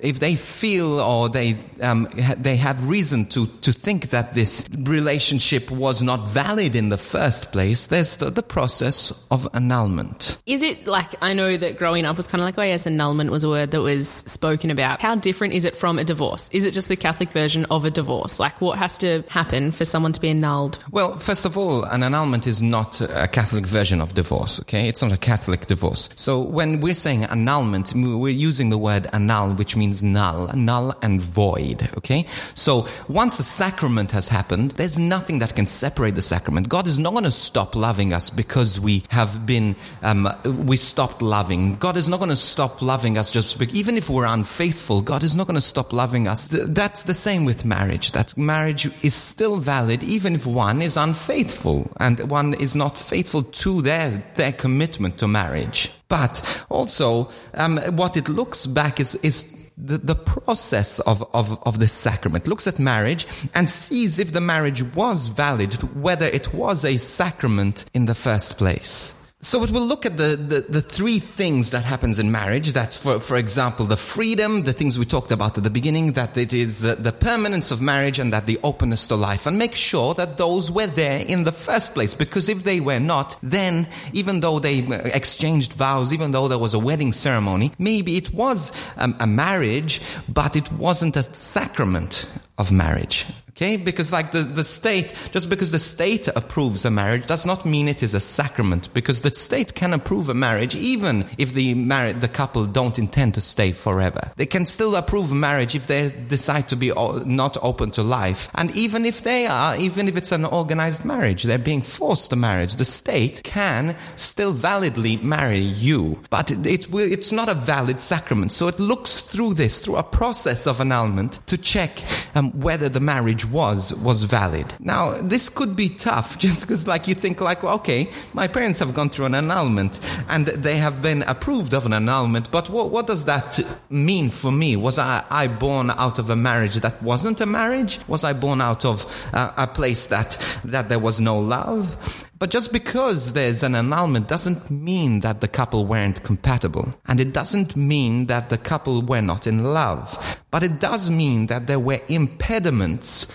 if 0.01 0.21
they 0.21 0.37
feel 0.37 1.01
or 1.01 1.29
they 1.29 1.57
um, 1.81 2.09
they 2.37 2.57
have 2.57 2.89
reason 2.89 3.27
to 3.27 3.47
to 3.47 3.73
think 3.73 4.11
that 4.11 4.35
this 4.35 4.69
relationship 4.79 5.71
was 5.71 6.03
not 6.03 6.27
valid 6.27 6.77
in 6.77 6.89
the 6.89 6.99
first 6.99 7.53
place, 7.53 7.89
there's 7.89 8.17
the, 8.19 8.31
the 8.31 8.43
process 8.43 9.13
of 9.31 9.49
annulment. 9.55 10.39
Is 10.47 10.63
it 10.63 10.87
like 10.87 11.15
I 11.23 11.33
know 11.33 11.57
that 11.57 11.79
growing 11.79 12.05
up 12.05 12.17
was 12.17 12.27
kind 12.27 12.41
of 12.41 12.45
like 12.45 12.59
oh 12.59 12.63
yes, 12.63 12.87
annulment 12.87 13.31
was 13.31 13.45
a 13.45 13.49
word 13.49 13.71
that 13.73 13.83
was 13.83 14.09
spoken 14.09 14.71
about. 14.71 15.01
How 15.01 15.15
different 15.15 15.55
is 15.55 15.65
it 15.65 15.77
from 15.77 15.99
a 15.99 16.05
divorce? 16.05 16.49
Is 16.53 16.65
it 16.65 16.73
just 16.73 16.89
the 16.89 16.97
Catholic 16.97 17.31
version 17.31 17.67
of 17.71 17.85
a 17.85 17.91
divorce? 17.91 18.39
Like 18.39 18.61
what 18.61 18.79
has 18.79 18.99
to 18.99 19.25
happen 19.29 19.73
for 19.73 19.85
someone 19.85 20.13
to 20.13 20.21
be 20.21 20.29
annulled? 20.29 20.83
Well, 20.91 21.17
first 21.17 21.45
of 21.45 21.57
all, 21.57 21.85
an 21.85 22.03
annulment 22.03 22.47
is 22.47 22.63
not 22.63 23.01
a 23.01 23.29
Catholic 23.29 23.67
version 23.67 24.01
of 24.01 24.15
divorce. 24.15 24.61
Okay, 24.61 24.89
it's 24.89 25.03
not 25.03 25.13
a 25.13 25.17
Catholic 25.17 25.67
divorce. 25.67 26.09
So 26.15 26.41
when 26.41 26.81
we're 26.81 26.95
saying 26.95 27.25
annulment, 27.25 27.93
we're 27.95 28.29
using 28.29 28.71
the 28.71 28.79
word 28.79 29.07
annul, 29.13 29.55
which 29.55 29.77
means 29.77 29.88
means 29.89 30.05
null, 30.05 30.49
null 30.55 30.95
and 31.01 31.21
void. 31.23 31.89
Okay? 31.97 32.27
So 32.55 32.87
once 33.09 33.39
a 33.39 33.43
sacrament 33.43 34.11
has 34.13 34.29
happened, 34.29 34.73
there's 34.73 34.99
nothing 34.99 35.39
that 35.39 35.57
can 35.57 35.65
separate 35.67 36.15
the 36.15 36.23
sacrament. 36.23 36.69
God 36.69 36.87
is 36.87 36.99
not 36.99 37.13
going 37.13 37.25
to 37.25 37.31
stop 37.31 37.75
loving 37.75 38.13
us 38.13 38.29
because 38.29 38.79
we 38.79 39.05
have 39.09 39.47
been, 39.47 39.77
um, 40.03 40.29
we 40.67 40.77
stopped 40.77 41.23
loving. 41.23 41.77
God 41.77 41.97
is 41.97 42.09
not 42.09 42.21
going 42.21 42.31
to 42.31 42.37
stop 42.37 42.83
loving 42.83 43.17
us 43.17 43.31
just 43.31 43.59
because, 43.59 43.75
even 43.75 43.97
if 43.97 44.11
we're 44.11 44.27
unfaithful, 44.27 45.01
God 45.01 45.23
is 45.25 45.35
not 45.35 45.47
going 45.47 45.55
to 45.55 45.69
stop 45.75 45.93
loving 45.93 46.29
us. 46.29 46.49
That's 46.51 47.05
the 47.05 47.15
same 47.15 47.47
with 47.47 47.65
marriage. 47.65 48.13
That 48.13 48.37
marriage 48.37 48.91
is 49.03 49.15
still 49.15 49.57
valid 49.57 50.03
even 50.03 50.35
if 50.35 50.47
one 50.47 50.83
is 50.83 50.97
unfaithful 50.97 51.91
and 51.99 52.31
one 52.31 52.55
is 52.55 52.77
not 52.77 52.99
faithful 52.99 53.43
to 53.43 53.81
their, 53.83 54.23
their 54.35 54.53
commitment 54.53 55.19
to 55.19 55.29
marriage. 55.29 55.91
But 56.09 56.65
also, 56.71 57.29
um, 57.55 57.77
what 57.97 58.17
it 58.17 58.29
looks 58.29 58.67
back 58.67 58.99
is, 58.99 59.15
is 59.17 59.58
the, 59.81 59.99
the 59.99 60.15
process 60.15 60.99
of, 61.01 61.23
of, 61.33 61.63
of 61.67 61.79
the 61.79 61.87
sacrament, 61.87 62.47
looks 62.49 62.67
at 62.67 62.79
marriage 62.79 63.27
and 63.55 63.71
sees 63.71 64.19
if 64.19 64.33
the 64.33 64.41
marriage 64.41 64.83
was 64.95 65.29
valid, 65.29 65.75
whether 65.95 66.27
it 66.27 66.53
was 66.53 66.85
a 66.85 66.97
sacrament 66.97 67.85
in 67.95 68.07
the 68.07 68.15
first 68.15 68.59
place. 68.59 69.18
So 69.41 69.63
it 69.63 69.71
will 69.71 69.87
look 69.87 70.05
at 70.05 70.17
the, 70.17 70.35
the, 70.35 70.61
the, 70.63 70.83
three 70.83 71.21
things 71.21 71.71
that 71.71 71.85
happens 71.85 72.19
in 72.19 72.33
marriage. 72.33 72.73
That, 72.73 72.95
for, 72.95 73.21
for 73.21 73.37
example, 73.37 73.87
the 73.87 73.97
freedom, 73.97 74.65
the 74.65 74.73
things 74.73 74.99
we 74.99 75.05
talked 75.05 75.31
about 75.31 75.57
at 75.57 75.63
the 75.63 75.71
beginning, 75.71 76.15
that 76.15 76.37
it 76.37 76.53
is 76.53 76.81
the, 76.81 76.97
the 76.97 77.13
permanence 77.13 77.71
of 77.71 77.81
marriage 77.81 78.19
and 78.19 78.33
that 78.33 78.47
the 78.47 78.59
openness 78.65 79.07
to 79.07 79.15
life. 79.15 79.47
And 79.47 79.57
make 79.57 79.77
sure 79.77 80.13
that 80.15 80.39
those 80.39 80.73
were 80.73 80.89
there 80.89 81.21
in 81.21 81.45
the 81.45 81.53
first 81.53 81.95
place. 81.95 82.15
Because 82.15 82.49
if 82.49 82.65
they 82.65 82.81
were 82.81 82.99
not, 82.99 83.37
then 83.41 83.87
even 84.13 84.41
though 84.41 84.59
they 84.59 84.81
exchanged 85.15 85.75
vows, 85.75 86.13
even 86.13 86.33
though 86.33 86.49
there 86.49 86.59
was 86.59 86.75
a 86.75 86.79
wedding 86.81 87.13
ceremony, 87.13 87.71
maybe 87.79 88.17
it 88.17 88.35
was 88.35 88.73
um, 88.97 89.15
a 89.21 89.27
marriage, 89.29 90.01
but 90.29 90.57
it 90.57 90.71
wasn't 90.73 91.17
a 91.17 91.23
sacrament 91.23 92.27
of 92.59 92.73
marriage. 92.73 93.25
Okay? 93.59 93.77
Because 93.77 94.13
like 94.13 94.31
the, 94.31 94.45
the 94.45 94.63
state, 94.63 95.15
just 95.33 95.51
because 95.51 95.73
the 95.73 95.81
state 95.81 96.29
approves 96.29 96.85
a 96.85 96.93
marriage 96.93 97.27
does 97.27 97.45
not 97.45 97.67
mean 97.67 97.89
it 97.89 98.05
is 98.05 98.15
a 98.15 98.21
sacrament 98.21 98.89
because 98.95 99.23
the 99.23 99.31
state 99.31 99.75
can 99.75 99.93
approve 99.93 100.29
a 100.29 100.35
marriage 100.35 100.77
even 100.77 101.27
if 101.39 101.55
the 101.55 101.75
married, 101.75 102.21
the 102.21 102.29
couple 102.29 102.67
don't 102.67 103.01
intend 103.01 103.35
to 103.35 103.41
stay 103.41 103.73
forever. 103.73 104.31
They 104.37 104.47
can 104.47 104.65
still 104.65 104.95
approve 104.95 105.33
marriage 105.33 105.75
if 105.75 105.89
they 105.89 106.13
decide 106.29 106.69
to 106.69 106.77
be 106.77 106.93
not 107.27 107.57
open 107.61 107.91
to 107.93 108.05
life. 108.05 108.49
And 108.55 108.71
even 108.77 109.05
if 109.05 109.25
they 109.25 109.49
are, 109.49 109.77
even 109.77 110.07
if 110.07 110.17
it's 110.17 110.31
an 110.31 110.45
organized 110.45 111.05
marriage, 111.05 111.43
they're 111.43 111.59
being 111.59 111.83
forced 111.83 112.31
to 112.31 112.37
marriage, 112.37 112.77
the 112.77 112.85
state 112.85 113.43
can 113.43 113.97
still 114.15 114.53
validly 114.53 115.17
marry 115.17 115.59
you. 115.59 116.23
But 116.31 116.53
it, 116.53 116.65
it 116.65 116.91
will, 116.93 117.11
it's 117.11 117.33
not 117.33 117.49
a 117.49 117.55
valid 117.55 117.99
sacrament. 117.99 118.53
So 118.53 118.69
it 118.69 118.79
looks 118.79 119.23
through 119.23 119.55
this, 119.55 119.81
through 119.81 119.97
a 119.97 120.05
process 120.05 120.69
of 120.69 120.81
annulment 120.81 121.41
to 121.47 121.59
check 121.59 122.05
um, 122.37 122.53
whether 122.53 122.89
the 122.89 123.01
marriage 123.01 123.48
was 123.51 123.95
was 123.95 124.25
valid. 124.25 124.75
Now, 124.81 125.21
this 125.21 125.49
could 125.49 125.77
be 125.77 125.89
tough 125.89 126.39
just 126.45 126.63
because, 126.63 126.87
like, 126.87 127.09
you 127.09 127.15
think, 127.15 127.41
like, 127.41 127.63
well, 127.63 127.75
okay, 127.77 128.11
my 128.33 128.49
parents 128.49 128.79
have 128.81 128.95
gone 128.95 129.11
through 129.11 129.27
an 129.27 129.35
annulment 129.35 130.01
and 130.29 130.47
they 130.47 130.77
have 130.77 131.03
been 131.03 131.23
approved 131.23 131.75
of 131.75 131.87
an 131.87 131.93
annulment, 131.93 132.51
but 132.51 132.71
what, 132.71 132.91
what 132.91 133.07
does 133.07 133.25
that 133.25 133.61
mean 133.91 134.31
for 134.31 134.53
me? 134.53 134.77
Was 134.77 134.99
I, 134.99 135.25
I 135.31 135.49
born 135.49 135.91
out 135.91 136.19
of 136.19 136.31
a 136.31 136.37
marriage 136.37 136.77
that 136.77 137.03
wasn't 137.03 137.41
a 137.41 137.47
marriage? 137.47 138.01
Was 138.09 138.25
I 138.25 138.33
born 138.33 138.61
out 138.61 138.85
of 138.85 139.07
uh, 139.33 139.53
a 139.57 139.67
place 139.67 140.07
that, 140.09 140.39
that 140.65 140.89
there 140.89 140.99
was 140.99 141.21
no 141.21 141.39
love? 141.39 142.28
But 142.39 142.51
just 142.51 142.73
because 142.73 143.33
there's 143.33 143.65
an 143.65 143.75
annulment 143.75 144.29
doesn't 144.29 144.71
mean 144.71 145.21
that 145.21 145.41
the 145.41 145.49
couple 145.49 145.85
weren't 145.87 146.23
compatible. 146.23 146.95
And 147.07 147.19
it 147.19 147.33
doesn't 147.33 147.75
mean 147.75 148.27
that 148.27 148.49
the 148.49 148.59
couple 148.59 149.03
were 149.03 149.21
not 149.23 149.49
in 149.49 149.65
love. 149.65 150.41
But 150.53 150.63
it 150.63 150.79
does 150.79 151.11
mean 151.11 151.49
that 151.49 151.67
there 151.67 151.81
were 151.81 152.01
impediments 152.09 153.27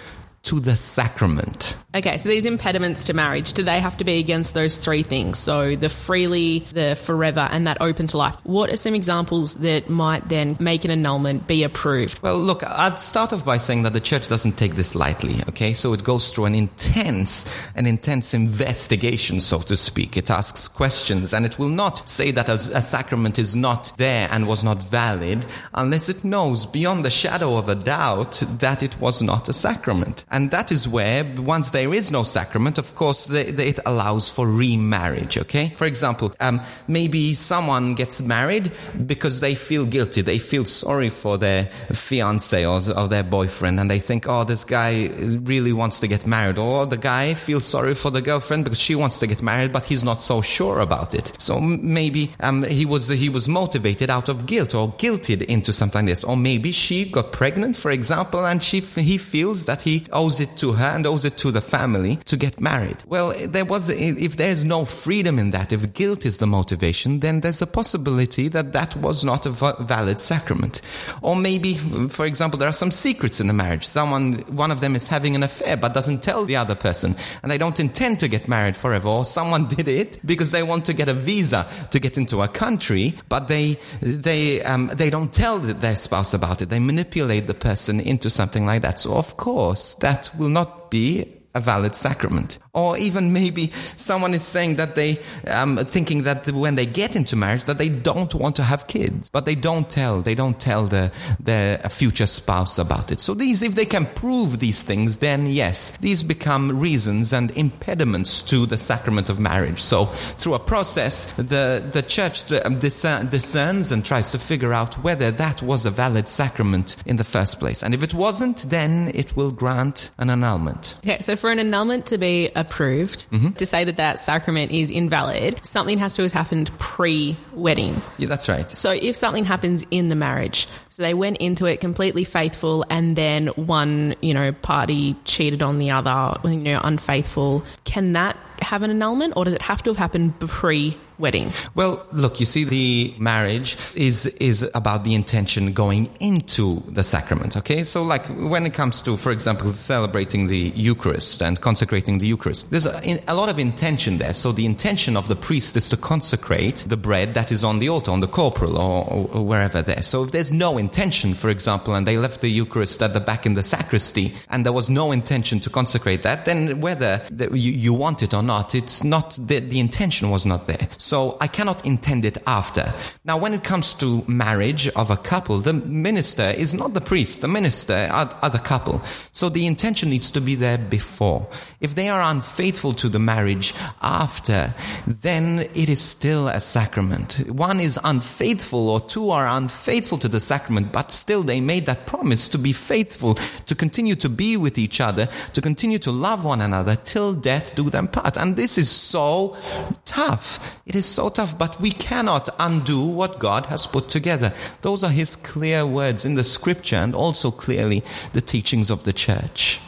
to 0.43 0.59
the 0.59 0.75
sacrament. 0.75 1.77
Okay, 1.95 2.17
so 2.17 2.27
these 2.27 2.45
impediments 2.45 3.05
to 3.05 3.13
marriage, 3.13 3.53
do 3.53 3.63
they 3.63 3.79
have 3.79 3.95
to 3.97 4.03
be 4.03 4.19
against 4.19 4.53
those 4.53 4.77
three 4.77 5.03
things? 5.03 5.37
So 5.37 5.75
the 5.75 5.89
freely, 5.89 6.65
the 6.73 6.95
forever, 6.95 7.47
and 7.51 7.67
that 7.67 7.77
open 7.79 8.07
to 8.07 8.17
life. 8.17 8.35
What 8.43 8.69
are 8.71 8.75
some 8.75 8.93
examples 8.93 9.53
that 9.55 9.89
might 9.89 10.27
then 10.27 10.57
make 10.59 10.83
an 10.83 10.91
annulment 10.91 11.47
be 11.47 11.63
approved? 11.63 12.21
Well, 12.21 12.39
look, 12.39 12.63
I'd 12.63 12.99
start 12.99 13.31
off 13.31 13.45
by 13.45 13.57
saying 13.57 13.83
that 13.83 13.93
the 13.93 14.01
church 14.01 14.27
doesn't 14.27 14.57
take 14.57 14.75
this 14.75 14.95
lightly, 14.95 15.43
okay? 15.49 15.73
So 15.73 15.93
it 15.93 16.03
goes 16.03 16.31
through 16.31 16.45
an 16.45 16.55
intense, 16.55 17.49
an 17.75 17.85
intense 17.85 18.33
investigation, 18.33 19.39
so 19.39 19.59
to 19.61 19.77
speak. 19.77 20.17
It 20.17 20.29
asks 20.29 20.67
questions 20.67 21.31
and 21.31 21.45
it 21.45 21.57
will 21.57 21.69
not 21.69 22.09
say 22.09 22.31
that 22.31 22.49
a, 22.49 22.53
a 22.53 22.81
sacrament 22.81 23.39
is 23.39 23.55
not 23.55 23.93
there 23.97 24.27
and 24.31 24.47
was 24.47 24.63
not 24.63 24.83
valid 24.83 25.45
unless 25.75 26.09
it 26.09 26.25
knows 26.25 26.65
beyond 26.65 27.05
the 27.05 27.11
shadow 27.11 27.55
of 27.55 27.69
a 27.69 27.75
doubt 27.75 28.43
that 28.59 28.83
it 28.83 28.99
was 28.99 29.21
not 29.21 29.47
a 29.47 29.53
sacrament. 29.53 30.25
And 30.33 30.49
that 30.49 30.71
is 30.71 30.87
where, 30.87 31.23
once 31.37 31.69
there 31.69 31.93
is 31.93 32.09
no 32.09 32.23
sacrament, 32.23 32.79
of 32.79 32.95
course, 32.95 33.29
it 33.29 33.79
allows 33.85 34.31
for 34.31 34.47
remarriage, 34.47 35.37
okay? 35.37 35.69
For 35.75 35.85
example, 35.85 36.33
um, 36.39 36.59
maybe 36.87 37.35
someone 37.35 37.93
gets 37.93 38.19
married 38.19 38.71
because 39.05 39.41
they 39.41 39.53
feel 39.53 39.85
guilty. 39.85 40.21
They 40.21 40.39
feel 40.39 40.65
sorry 40.65 41.11
for 41.11 41.37
their 41.37 41.65
fiance 41.93 42.65
or, 42.65 42.79
or 42.97 43.07
their 43.07 43.21
boyfriend 43.21 43.79
and 43.79 43.91
they 43.91 43.99
think, 43.99 44.27
oh, 44.27 44.43
this 44.43 44.63
guy 44.63 45.11
really 45.43 45.71
wants 45.71 45.99
to 45.99 46.07
get 46.07 46.25
married. 46.25 46.57
Or 46.57 46.87
the 46.87 46.97
guy 46.97 47.35
feels 47.35 47.63
sorry 47.63 47.93
for 47.93 48.09
the 48.09 48.21
girlfriend 48.21 48.63
because 48.63 48.79
she 48.79 48.95
wants 48.95 49.19
to 49.19 49.27
get 49.27 49.43
married, 49.43 49.71
but 49.71 49.85
he's 49.85 50.03
not 50.03 50.23
so 50.23 50.41
sure 50.41 50.79
about 50.79 51.13
it. 51.13 51.31
So 51.37 51.59
maybe 51.59 52.31
um, 52.39 52.63
he, 52.63 52.87
was, 52.87 53.07
he 53.07 53.29
was 53.29 53.47
motivated 53.47 54.09
out 54.09 54.29
of 54.29 54.47
guilt 54.47 54.73
or 54.73 54.93
guilted 54.93 55.43
into 55.43 55.71
something 55.71 56.07
like 56.07 56.15
this. 56.15 56.23
Or 56.23 56.35
maybe 56.35 56.71
she 56.71 57.05
got 57.05 57.31
pregnant, 57.31 57.75
for 57.75 57.91
example, 57.91 58.47
and 58.47 58.63
she, 58.63 58.79
he 58.79 59.19
feels 59.19 59.65
that 59.67 59.83
he 59.83 60.07
owes 60.23 60.39
it 60.39 60.55
to 60.57 60.71
her 60.73 60.85
and 60.85 61.05
owes 61.05 61.25
it 61.25 61.37
to 61.37 61.51
the 61.51 61.61
family 61.61 62.15
to 62.25 62.37
get 62.37 62.61
married. 62.61 62.97
Well, 63.07 63.33
there 63.47 63.65
was, 63.65 63.89
if 63.89 64.37
there's 64.37 64.63
no 64.63 64.85
freedom 64.85 65.37
in 65.37 65.51
that, 65.51 65.73
if 65.73 65.93
guilt 65.93 66.25
is 66.25 66.37
the 66.37 66.47
motivation, 66.47 67.19
then 67.19 67.41
there's 67.41 67.61
a 67.61 67.67
possibility 67.67 68.47
that 68.49 68.73
that 68.73 68.95
was 68.95 69.23
not 69.23 69.45
a 69.45 69.49
valid 69.49 70.19
sacrament. 70.19 70.81
Or 71.21 71.35
maybe, 71.35 71.73
for 72.09 72.25
example, 72.25 72.57
there 72.57 72.69
are 72.69 72.79
some 72.83 72.91
secrets 72.91 73.39
in 73.41 73.47
the 73.47 73.53
marriage. 73.53 73.85
Someone, 73.85 74.35
one 74.55 74.71
of 74.71 74.79
them 74.79 74.95
is 74.95 75.07
having 75.07 75.35
an 75.35 75.43
affair 75.43 75.75
but 75.75 75.93
doesn't 75.93 76.23
tell 76.23 76.45
the 76.45 76.55
other 76.55 76.75
person 76.75 77.15
and 77.41 77.51
they 77.51 77.57
don't 77.57 77.79
intend 77.79 78.19
to 78.21 78.27
get 78.27 78.47
married 78.47 78.77
forever. 78.77 79.09
Or 79.09 79.25
someone 79.25 79.67
did 79.75 79.87
it 79.87 80.19
because 80.25 80.51
they 80.51 80.63
want 80.63 80.85
to 80.85 80.93
get 80.93 81.09
a 81.09 81.13
visa 81.13 81.67
to 81.91 81.99
get 81.99 82.17
into 82.17 82.41
a 82.41 82.47
country, 82.47 83.15
but 83.27 83.47
they, 83.47 83.77
they, 84.01 84.61
um, 84.63 84.89
they 84.93 85.09
don't 85.09 85.33
tell 85.33 85.59
their 85.59 85.95
spouse 85.95 86.33
about 86.33 86.61
it. 86.61 86.69
They 86.69 86.79
manipulate 86.79 87.47
the 87.47 87.53
person 87.53 87.99
into 87.99 88.29
something 88.29 88.65
like 88.65 88.83
that. 88.83 88.99
So 88.99 89.15
of 89.15 89.37
course, 89.37 89.95
that 89.95 90.12
will 90.37 90.49
not 90.49 90.89
be 90.89 91.25
a 91.55 91.59
valid 91.59 91.95
sacrament. 91.95 92.59
Or 92.75 92.97
even 92.97 93.33
maybe 93.33 93.71
someone 93.97 94.33
is 94.33 94.41
saying 94.41 94.77
that 94.77 94.95
they, 94.95 95.19
um, 95.47 95.77
thinking 95.85 96.23
that 96.23 96.49
when 96.51 96.73
they 96.73 96.87
get 96.87 97.15
into 97.15 97.35
marriage, 97.35 97.65
that 97.65 97.77
they 97.77 97.89
don't 97.89 98.33
want 98.33 98.55
to 98.55 98.63
have 98.63 98.87
kids, 98.87 99.29
but 99.29 99.45
they 99.45 99.53
don't 99.53 99.87
tell, 99.87 100.23
they 100.23 100.33
don't 100.33 100.59
tell 100.59 100.87
the, 100.87 101.11
their 101.39 101.77
future 101.89 102.25
spouse 102.25 102.79
about 102.79 103.11
it. 103.11 103.19
So 103.19 103.35
these, 103.35 103.61
if 103.61 103.75
they 103.75 103.85
can 103.85 104.07
prove 104.07 104.57
these 104.57 104.81
things, 104.81 105.19
then 105.19 105.45
yes, 105.45 105.95
these 105.97 106.23
become 106.23 106.79
reasons 106.79 107.31
and 107.31 107.51
impediments 107.51 108.41
to 108.43 108.65
the 108.65 108.79
sacrament 108.79 109.29
of 109.29 109.39
marriage. 109.39 109.79
So 109.79 110.05
through 110.39 110.55
a 110.55 110.59
process, 110.59 111.31
the, 111.33 111.87
the 111.93 112.01
church 112.01 112.51
um, 112.51 112.79
discerns 112.79 113.91
and 113.91 114.03
tries 114.03 114.31
to 114.31 114.39
figure 114.39 114.73
out 114.73 114.95
whether 115.03 115.29
that 115.29 115.61
was 115.61 115.85
a 115.85 115.91
valid 115.91 116.27
sacrament 116.27 116.95
in 117.05 117.17
the 117.17 117.23
first 117.23 117.59
place. 117.59 117.83
And 117.83 117.93
if 117.93 118.01
it 118.01 118.15
wasn't, 118.15 118.69
then 118.69 119.11
it 119.13 119.35
will 119.35 119.51
grant 119.51 120.09
an 120.17 120.31
annulment. 120.31 120.95
Okay, 121.05 121.19
so 121.19 121.35
for 121.35 121.51
an 121.51 121.59
annulment 121.59 122.07
to 122.07 122.17
be 122.17 122.49
approved, 122.63 123.29
mm-hmm. 123.31 123.51
to 123.51 123.65
say 123.65 123.83
that 123.83 123.97
that 123.97 124.19
sacrament 124.19 124.71
is 124.71 124.89
invalid, 124.89 125.63
something 125.65 125.97
has 125.97 126.15
to 126.15 126.23
have 126.23 126.31
happened 126.31 126.71
pre 126.79 127.37
wedding. 127.53 128.01
Yeah, 128.17 128.27
that's 128.27 128.49
right. 128.49 128.69
So 128.69 128.91
if 128.91 129.15
something 129.15 129.45
happens 129.45 129.85
in 129.91 130.09
the 130.09 130.15
marriage, 130.15 130.67
so 130.89 131.03
they 131.03 131.13
went 131.13 131.37
into 131.37 131.65
it 131.65 131.79
completely 131.79 132.23
faithful 132.23 132.85
and 132.89 133.15
then 133.15 133.47
one, 133.47 134.15
you 134.21 134.33
know, 134.33 134.51
party 134.51 135.15
cheated 135.25 135.61
on 135.61 135.77
the 135.77 135.91
other, 135.91 136.39
you 136.43 136.57
know, 136.57 136.81
unfaithful, 136.83 137.63
can 137.83 138.13
that 138.13 138.37
have 138.61 138.83
an 138.83 138.89
annulment 138.89 139.33
or 139.35 139.45
does 139.45 139.53
it 139.53 139.61
have 139.61 139.83
to 139.83 139.89
have 139.89 139.97
happened 139.97 140.39
pre 140.39 140.97
wedding? 141.17 141.51
Well, 141.75 142.05
look, 142.11 142.39
you 142.39 142.45
see, 142.45 142.63
the 142.63 143.13
marriage 143.17 143.77
is 143.95 144.27
is 144.39 144.69
about 144.73 145.03
the 145.03 145.13
intention 145.13 145.73
going 145.73 146.11
into 146.19 146.81
the 146.87 147.03
sacrament. 147.03 147.57
Okay, 147.57 147.83
so 147.83 148.03
like 148.03 148.25
when 148.27 148.65
it 148.65 148.73
comes 148.73 149.01
to, 149.03 149.17
for 149.17 149.31
example, 149.31 149.73
celebrating 149.73 150.47
the 150.47 150.71
Eucharist 150.75 151.41
and 151.41 151.59
consecrating 151.61 152.19
the 152.19 152.27
Eucharist, 152.27 152.69
there's 152.71 152.85
a, 152.85 153.19
a 153.27 153.35
lot 153.35 153.49
of 153.49 153.59
intention 153.59 154.17
there. 154.17 154.33
So 154.33 154.51
the 154.51 154.65
intention 154.65 155.17
of 155.17 155.27
the 155.27 155.35
priest 155.35 155.77
is 155.77 155.89
to 155.89 155.97
consecrate 155.97 156.85
the 156.87 156.97
bread 156.97 157.33
that 157.33 157.51
is 157.51 157.63
on 157.63 157.79
the 157.79 157.89
altar, 157.89 158.11
on 158.11 158.19
the 158.19 158.27
corporal, 158.27 158.77
or, 158.77 159.29
or 159.31 159.45
wherever 159.45 159.81
there. 159.81 160.01
So 160.01 160.23
if 160.23 160.31
there's 160.31 160.51
no 160.51 160.77
intention, 160.77 161.33
for 161.33 161.49
example, 161.49 161.95
and 161.95 162.07
they 162.07 162.17
left 162.17 162.41
the 162.41 162.49
Eucharist 162.49 163.01
at 163.01 163.13
the 163.13 163.19
back 163.19 163.45
in 163.45 163.53
the 163.53 163.63
sacristy, 163.63 164.33
and 164.49 164.65
there 164.65 164.73
was 164.73 164.89
no 164.89 165.11
intention 165.11 165.59
to 165.61 165.69
consecrate 165.69 166.23
that, 166.23 166.45
then 166.45 166.81
whether 166.81 167.21
you, 167.31 167.71
you 167.71 167.93
want 167.93 168.23
it 168.23 168.33
or 168.33 168.43
not, 168.43 168.75
it's 168.75 169.03
not 169.03 169.37
the, 169.41 169.59
the 169.59 169.79
intention 169.79 170.29
was 170.29 170.45
not 170.45 170.67
there. 170.67 170.87
So 171.03 171.37
I 171.41 171.47
cannot 171.47 171.85
intend 171.85 172.23
it 172.23 172.37
after. 172.47 172.93
Now, 173.25 173.37
when 173.37 173.53
it 173.53 173.61
comes 173.61 173.93
to 173.95 174.23
marriage 174.25 174.87
of 174.87 175.09
a 175.09 175.17
couple, 175.17 175.57
the 175.57 175.73
minister 175.73 176.43
is 176.43 176.73
not 176.73 176.93
the 176.93 177.01
priest. 177.01 177.41
The 177.41 177.49
minister 177.49 178.07
are, 178.09 178.49
the 178.49 178.57
couple. 178.57 179.01
So 179.33 179.49
the 179.49 179.67
intention 179.67 180.09
needs 180.09 180.31
to 180.31 180.39
be 180.39 180.55
there 180.55 180.77
before. 180.77 181.45
If 181.81 181.95
they 181.95 182.07
are 182.07 182.21
unfaithful 182.21 182.93
to 182.93 183.09
the 183.09 183.19
marriage 183.19 183.73
after, 184.01 184.73
then 185.05 185.67
it 185.75 185.89
is 185.89 185.99
still 185.99 186.47
a 186.47 186.61
sacrament. 186.61 187.33
One 187.49 187.81
is 187.81 187.99
unfaithful 188.01 188.89
or 188.89 189.01
two 189.01 189.29
are 189.29 189.45
unfaithful 189.45 190.19
to 190.19 190.29
the 190.29 190.39
sacrament, 190.39 190.93
but 190.93 191.11
still 191.11 191.43
they 191.43 191.59
made 191.59 191.85
that 191.87 192.05
promise 192.05 192.47
to 192.47 192.57
be 192.57 192.71
faithful, 192.71 193.33
to 193.65 193.75
continue 193.75 194.15
to 194.15 194.29
be 194.29 194.55
with 194.55 194.77
each 194.77 195.01
other, 195.01 195.27
to 195.51 195.61
continue 195.61 195.99
to 195.99 196.11
love 196.11 196.45
one 196.45 196.61
another 196.61 196.95
till 196.95 197.33
death 197.33 197.75
do 197.75 197.89
them 197.89 198.07
part. 198.07 198.37
And 198.37 198.55
this 198.55 198.77
is 198.77 198.89
so 198.89 199.57
tough. 200.05 200.79
Is 200.95 201.05
so 201.05 201.29
tough, 201.29 201.57
but 201.57 201.79
we 201.79 201.91
cannot 201.91 202.49
undo 202.59 203.05
what 203.05 203.39
God 203.39 203.67
has 203.67 203.87
put 203.87 204.07
together. 204.09 204.53
Those 204.81 205.03
are 205.03 205.11
His 205.11 205.35
clear 205.35 205.85
words 205.85 206.25
in 206.25 206.35
the 206.35 206.43
scripture 206.43 206.97
and 206.97 207.15
also 207.15 207.51
clearly 207.51 208.03
the 208.33 208.41
teachings 208.41 208.89
of 208.89 209.03
the 209.03 209.13
church. 209.13 209.79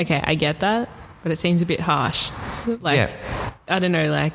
Okay, 0.00 0.22
I 0.24 0.34
get 0.34 0.60
that, 0.60 0.88
but 1.22 1.32
it 1.32 1.36
seems 1.38 1.62
a 1.62 1.66
bit 1.66 1.80
harsh. 1.80 2.30
Like, 2.66 2.96
yeah. 2.96 3.52
I 3.66 3.78
don't 3.78 3.92
know, 3.92 4.10
like, 4.10 4.32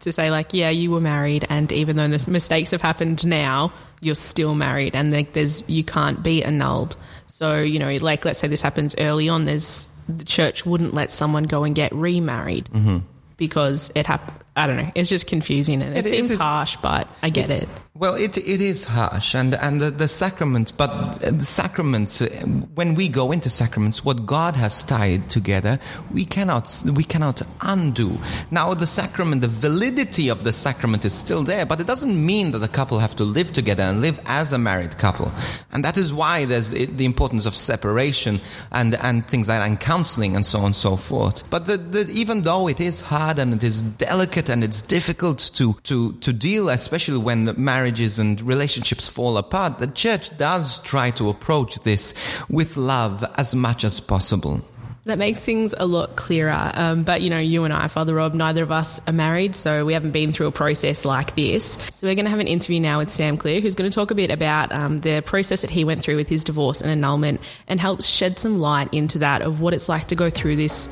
to 0.00 0.12
say, 0.12 0.30
like, 0.30 0.54
yeah, 0.54 0.70
you 0.70 0.90
were 0.90 1.00
married, 1.00 1.46
and 1.48 1.70
even 1.72 1.96
though 1.96 2.08
the 2.08 2.30
mistakes 2.30 2.70
have 2.70 2.82
happened 2.82 3.26
now, 3.26 3.72
you're 4.00 4.14
still 4.14 4.54
married, 4.54 4.94
and 4.94 5.12
like, 5.12 5.32
there's, 5.32 5.68
you 5.68 5.84
can't 5.84 6.22
be 6.22 6.44
annulled. 6.44 6.96
So, 7.26 7.60
you 7.60 7.78
know, 7.78 7.94
like, 7.96 8.24
let's 8.24 8.38
say 8.38 8.48
this 8.48 8.62
happens 8.62 8.94
early 8.98 9.28
on, 9.28 9.44
there's, 9.44 9.86
the 10.08 10.24
church 10.24 10.64
wouldn't 10.64 10.94
let 10.94 11.10
someone 11.10 11.44
go 11.44 11.64
and 11.64 11.74
get 11.74 11.92
remarried. 11.94 12.66
Mm-hmm 12.66 12.98
because 13.36 13.90
it 13.94 14.06
happened. 14.06 14.43
I 14.56 14.66
don't 14.66 14.76
know. 14.76 14.90
It's 14.94 15.08
just 15.08 15.26
confusing 15.26 15.82
and 15.82 15.96
it, 15.96 16.06
it 16.06 16.10
seems 16.10 16.30
it 16.30 16.34
is, 16.34 16.40
harsh, 16.40 16.76
but 16.76 17.08
I 17.22 17.30
get 17.30 17.50
it, 17.50 17.64
it. 17.64 17.68
Well, 17.96 18.14
it 18.14 18.36
it 18.36 18.60
is 18.60 18.84
harsh, 18.84 19.34
and 19.34 19.54
and 19.54 19.80
the, 19.80 19.90
the 19.90 20.08
sacraments, 20.08 20.72
but 20.72 21.14
the 21.20 21.44
sacraments. 21.44 22.20
Uh, 22.20 22.28
when 22.74 22.94
we 22.94 23.08
go 23.08 23.32
into 23.32 23.50
sacraments, 23.50 24.04
what 24.04 24.26
God 24.26 24.56
has 24.56 24.82
tied 24.82 25.30
together, 25.30 25.78
we 26.12 26.24
cannot 26.24 26.82
we 26.92 27.04
cannot 27.04 27.42
undo. 27.60 28.18
Now, 28.50 28.74
the 28.74 28.86
sacrament, 28.86 29.42
the 29.42 29.48
validity 29.48 30.28
of 30.28 30.44
the 30.44 30.52
sacrament 30.52 31.04
is 31.04 31.12
still 31.12 31.42
there, 31.42 31.66
but 31.66 31.80
it 31.80 31.86
doesn't 31.86 32.26
mean 32.26 32.52
that 32.52 32.58
the 32.58 32.68
couple 32.68 32.98
have 32.98 33.14
to 33.16 33.24
live 33.24 33.52
together 33.52 33.82
and 33.82 34.00
live 34.00 34.20
as 34.26 34.52
a 34.52 34.58
married 34.58 34.98
couple, 34.98 35.32
and 35.72 35.84
that 35.84 35.98
is 35.98 36.12
why 36.12 36.44
there's 36.44 36.70
the 36.70 37.04
importance 37.04 37.46
of 37.46 37.54
separation 37.56 38.40
and 38.70 38.94
and 38.96 39.26
things 39.26 39.48
like 39.48 39.60
that, 39.60 39.68
and 39.68 39.80
counseling 39.80 40.36
and 40.36 40.46
so 40.46 40.58
on 40.60 40.66
and 40.66 40.76
so 40.76 40.96
forth. 40.96 41.48
But 41.50 41.66
the, 41.66 41.76
the, 41.76 42.10
even 42.10 42.42
though 42.42 42.68
it 42.68 42.80
is 42.80 43.00
hard 43.00 43.38
and 43.38 43.54
it 43.54 43.62
is 43.62 43.82
delicate 43.82 44.43
and 44.48 44.64
it's 44.64 44.82
difficult 44.82 45.50
to 45.54 45.74
to 45.84 46.12
to 46.12 46.32
deal, 46.32 46.68
especially 46.68 47.18
when 47.18 47.54
marriages 47.56 48.18
and 48.18 48.40
relationships 48.42 49.08
fall 49.08 49.36
apart, 49.36 49.78
the 49.78 49.86
church 49.86 50.36
does 50.36 50.80
try 50.80 51.10
to 51.12 51.28
approach 51.28 51.80
this 51.80 52.14
with 52.48 52.76
love 52.76 53.24
as 53.36 53.54
much 53.54 53.84
as 53.84 54.00
possible. 54.00 54.60
That 55.06 55.18
makes 55.18 55.44
things 55.44 55.74
a 55.76 55.84
lot 55.84 56.16
clearer. 56.16 56.70
Um, 56.72 57.02
but, 57.02 57.20
you 57.20 57.28
know, 57.28 57.38
you 57.38 57.64
and 57.64 57.74
I, 57.74 57.88
Father 57.88 58.14
Rob, 58.14 58.32
neither 58.32 58.62
of 58.62 58.72
us 58.72 59.02
are 59.06 59.12
married, 59.12 59.54
so 59.54 59.84
we 59.84 59.92
haven't 59.92 60.12
been 60.12 60.32
through 60.32 60.46
a 60.46 60.52
process 60.52 61.04
like 61.04 61.34
this. 61.34 61.72
So 61.90 62.06
we're 62.06 62.14
going 62.14 62.24
to 62.24 62.30
have 62.30 62.40
an 62.40 62.46
interview 62.46 62.80
now 62.80 62.98
with 62.98 63.12
Sam 63.12 63.36
Clear, 63.36 63.60
who's 63.60 63.74
going 63.74 63.90
to 63.90 63.94
talk 63.94 64.10
a 64.10 64.14
bit 64.14 64.30
about 64.30 64.72
um, 64.72 65.00
the 65.00 65.20
process 65.20 65.60
that 65.60 65.68
he 65.68 65.84
went 65.84 66.00
through 66.00 66.16
with 66.16 66.28
his 66.28 66.42
divorce 66.42 66.80
and 66.80 66.90
annulment 66.90 67.42
and 67.68 67.80
help 67.80 68.02
shed 68.02 68.38
some 68.38 68.60
light 68.60 68.88
into 68.94 69.18
that 69.18 69.42
of 69.42 69.60
what 69.60 69.74
it's 69.74 69.90
like 69.90 70.08
to 70.08 70.14
go 70.14 70.30
through 70.30 70.56
this 70.56 70.86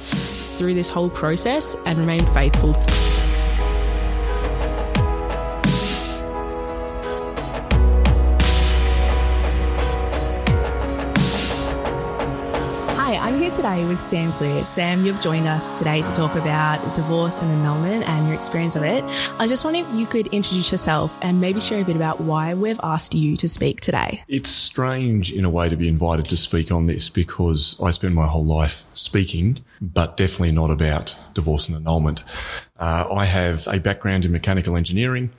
through 0.59 0.75
this 0.75 0.91
whole 0.91 1.09
process 1.09 1.75
and 1.87 1.99
remain 1.99 2.25
faithful. 2.35 2.75
Today 13.63 13.87
with 13.87 14.01
Sam 14.01 14.33
Clear. 14.33 14.65
Sam, 14.65 15.07
you've 15.07 15.21
joined 15.21 15.47
us 15.47 15.79
today 15.79 16.03
to 16.03 16.13
talk 16.15 16.35
about 16.35 16.81
divorce 16.97 17.43
and 17.43 17.51
annulment 17.53 18.09
and 18.09 18.27
your 18.27 18.35
experience 18.35 18.75
of 18.75 18.83
it. 18.83 19.05
I 19.39 19.47
just 19.47 19.65
wonder 19.65 19.79
if 19.79 19.95
you 19.95 20.05
could 20.05 20.27
introduce 20.29 20.73
yourself 20.73 21.17
and 21.23 21.41
maybe 21.41 21.61
share 21.61 21.81
a 21.81 21.85
bit 21.85 21.95
about 21.95 22.21
why 22.21 22.55
we've 22.55 22.81
asked 22.83 23.15
you 23.15 23.37
to 23.37 23.49
speak 23.49 23.81
today. 23.81 24.25
It's 24.27 24.51
strange 24.51 25.31
in 25.33 25.45
a 25.45 25.51
way 25.51 25.69
to 25.69 25.77
be 25.77 25.87
invited 25.87 26.29
to 26.31 26.37
speak 26.37 26.73
on 26.73 26.87
this 26.87 27.09
because 27.09 27.81
I 27.81 27.93
spend 27.93 28.17
my 28.17 28.27
whole 28.27 28.45
life 28.45 28.85
speaking, 28.95 29.65
but 29.83 30.17
definitely 30.17 30.53
not 30.53 30.71
about 30.71 31.17
divorce 31.35 31.69
and 31.69 31.77
annulment. 31.77 32.23
Uh, 32.79 33.07
I 33.13 33.25
have 33.25 33.67
a 33.67 33.81
background 33.81 34.25
in 34.25 34.31
mechanical 34.31 34.77
engineering. 34.77 35.33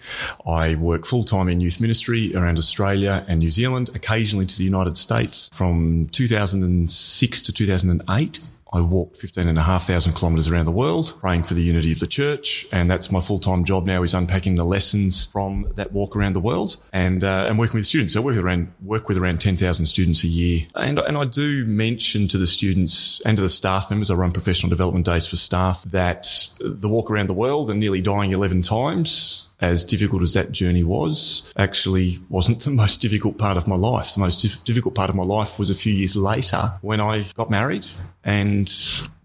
I 0.46 0.76
work 0.76 1.06
full 1.06 1.24
time 1.24 1.48
in 1.48 1.62
youth 1.62 1.80
ministry 1.80 2.36
around 2.36 2.58
Australia 2.58 3.26
and 3.28 3.40
New 3.40 3.52
Zealand, 3.52 3.90
occasionally 3.96 4.46
to 4.46 4.58
the 4.58 4.66
United 4.66 4.98
States. 4.98 5.50
From 5.54 6.10
2006 6.12 7.42
to 7.42 7.54
2008, 7.54 8.40
I 8.74 8.82
walked 8.82 9.18
15,500 9.18 10.18
kilometres 10.18 10.50
around 10.50 10.66
the 10.66 10.72
world, 10.72 11.14
praying 11.20 11.44
for 11.44 11.54
the 11.54 11.62
unity 11.62 11.92
of 11.92 12.00
the 12.00 12.08
church. 12.08 12.66
And 12.72 12.90
that's 12.90 13.12
my 13.12 13.22
full-time 13.22 13.66
job 13.66 13.86
now 13.86 14.02
is 14.02 14.16
unpacking 14.16 14.56
the 14.56 14.64
lessons 14.64 15.28
from 15.28 15.72
that 15.76 15.92
walk 15.92 16.16
around 16.16 16.34
the 16.34 16.40
world 16.40 16.78
and, 16.92 17.24
uh, 17.24 17.46
and 17.48 17.60
working 17.60 17.78
with 17.78 17.86
students. 17.86 18.16
I 18.16 18.20
work 18.22 18.36
with 18.36 18.44
around, 18.44 18.74
work 18.82 19.08
with 19.08 19.20
around 19.20 19.42
10,000 19.42 19.86
students 19.86 20.24
a 20.24 20.28
year. 20.28 20.62
And, 20.74 20.98
and 20.98 21.18
I 21.18 21.26
do 21.26 21.66
mention 21.66 22.28
to 22.30 22.38
the 22.40 22.48
students 22.48 23.22
and 23.22 23.38
to 23.38 23.44
the 23.44 23.50
staff 23.50 23.92
members, 23.92 24.10
I 24.10 24.16
run 24.16 24.32
professional 24.32 24.72
development 24.72 25.06
days 25.06 25.28
for 25.28 25.36
staff 25.36 25.84
that 25.84 26.28
the 26.60 26.90
walk 26.90 27.12
around 27.12 27.30
the 27.30 27.34
world 27.34 27.70
and 27.70 27.80
nearly 27.80 28.02
dying 28.02 28.32
11 28.32 28.64
times 28.64 29.50
as 29.62 29.84
difficult 29.84 30.22
as 30.22 30.34
that 30.34 30.52
journey 30.52 30.84
was, 30.84 31.54
actually 31.58 32.20
wasn't 32.30 32.62
the 32.62 32.72
most 32.84 33.02
difficult 33.02 33.38
part 33.38 33.58
of 33.58 33.68
my 33.68 33.76
life. 33.76 34.14
The 34.14 34.20
most 34.20 34.64
difficult 34.66 34.96
part 34.96 35.10
of 35.10 35.16
my 35.16 35.24
life 35.24 35.58
was 35.58 35.70
a 35.70 35.76
few 35.76 35.94
years 35.94 36.16
later 36.16 36.74
when 36.82 37.00
I 37.00 37.26
got 37.36 37.50
married 37.50 37.88
and 38.24 38.72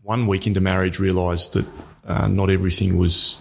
one 0.03 0.27
week 0.27 0.47
into 0.47 0.61
marriage 0.61 0.99
realised 0.99 1.53
that 1.53 1.67
uh, 2.07 2.27
not 2.27 2.51
everything 2.51 2.97
was 2.97 3.37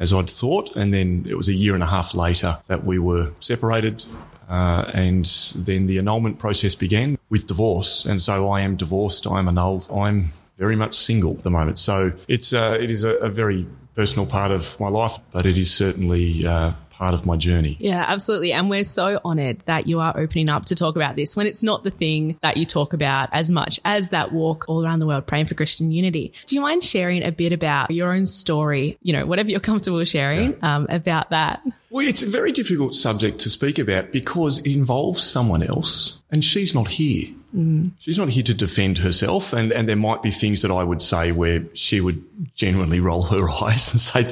as 0.00 0.12
I'd 0.12 0.28
thought. 0.28 0.74
And 0.74 0.92
then 0.92 1.26
it 1.28 1.36
was 1.36 1.48
a 1.48 1.52
year 1.52 1.74
and 1.74 1.82
a 1.82 1.86
half 1.86 2.14
later 2.14 2.58
that 2.66 2.84
we 2.84 2.98
were 2.98 3.32
separated. 3.38 4.04
Uh, 4.48 4.90
and 4.92 5.26
then 5.54 5.86
the 5.86 5.98
annulment 5.98 6.40
process 6.40 6.74
began 6.74 7.18
with 7.28 7.46
divorce. 7.46 8.04
And 8.04 8.20
so 8.20 8.48
I 8.48 8.62
am 8.62 8.74
divorced. 8.74 9.26
I'm 9.26 9.46
annulled. 9.46 9.86
I'm 9.94 10.32
very 10.58 10.74
much 10.74 10.94
single 10.94 11.34
at 11.34 11.44
the 11.44 11.50
moment. 11.50 11.78
So 11.78 12.12
it's, 12.26 12.52
uh, 12.52 12.76
it 12.80 12.90
is 12.90 13.04
a, 13.04 13.14
a 13.16 13.28
very 13.28 13.66
personal 14.00 14.24
part 14.24 14.50
of 14.50 14.80
my 14.80 14.88
life, 14.88 15.18
but 15.30 15.44
it 15.44 15.58
is 15.58 15.70
certainly 15.70 16.46
uh, 16.46 16.72
part 16.88 17.12
of 17.12 17.26
my 17.26 17.36
journey. 17.36 17.76
Yeah, 17.78 18.02
absolutely. 18.08 18.50
And 18.50 18.70
we're 18.70 18.82
so 18.82 19.20
honored 19.26 19.58
that 19.66 19.86
you 19.86 20.00
are 20.00 20.18
opening 20.18 20.48
up 20.48 20.64
to 20.66 20.74
talk 20.74 20.96
about 20.96 21.16
this 21.16 21.36
when 21.36 21.46
it's 21.46 21.62
not 21.62 21.84
the 21.84 21.90
thing 21.90 22.38
that 22.40 22.56
you 22.56 22.64
talk 22.64 22.94
about 22.94 23.28
as 23.30 23.50
much 23.50 23.78
as 23.84 24.08
that 24.08 24.32
walk 24.32 24.64
all 24.68 24.82
around 24.82 25.00
the 25.00 25.06
world 25.06 25.26
praying 25.26 25.44
for 25.46 25.54
Christian 25.54 25.92
unity. 25.92 26.32
Do 26.46 26.54
you 26.54 26.62
mind 26.62 26.82
sharing 26.82 27.22
a 27.22 27.30
bit 27.30 27.52
about 27.52 27.90
your 27.90 28.10
own 28.10 28.24
story, 28.24 28.96
you 29.02 29.12
know, 29.12 29.26
whatever 29.26 29.50
you're 29.50 29.60
comfortable 29.60 30.02
sharing 30.04 30.52
yeah. 30.52 30.76
um, 30.76 30.86
about 30.88 31.28
that? 31.28 31.62
Well, 31.90 32.06
it's 32.06 32.22
a 32.22 32.26
very 32.26 32.52
difficult 32.52 32.94
subject 32.94 33.40
to 33.40 33.50
speak 33.50 33.78
about 33.78 34.12
because 34.12 34.60
it 34.60 34.72
involves 34.72 35.22
someone 35.22 35.62
else 35.62 36.22
and 36.30 36.42
she's 36.42 36.74
not 36.74 36.88
here. 36.88 37.34
Mm. 37.54 37.92
She's 37.98 38.18
not 38.18 38.30
here 38.30 38.42
to 38.44 38.54
defend 38.54 38.98
herself. 38.98 39.52
And, 39.52 39.72
and 39.72 39.88
there 39.88 39.96
might 39.96 40.22
be 40.22 40.30
things 40.30 40.62
that 40.62 40.70
I 40.70 40.84
would 40.84 41.02
say 41.02 41.32
where 41.32 41.64
she 41.74 42.00
would 42.00 42.24
genuinely 42.54 43.00
roll 43.00 43.24
her 43.24 43.48
eyes 43.64 43.92
and 43.92 44.00
say, 44.00 44.22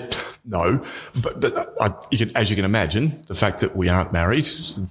no. 0.44 0.84
But, 1.20 1.40
but 1.40 1.74
I, 1.80 1.92
you 2.10 2.18
can, 2.18 2.36
as 2.36 2.50
you 2.50 2.56
can 2.56 2.64
imagine, 2.64 3.24
the 3.26 3.34
fact 3.34 3.60
that 3.60 3.76
we 3.76 3.88
aren't 3.88 4.12
married, 4.12 4.48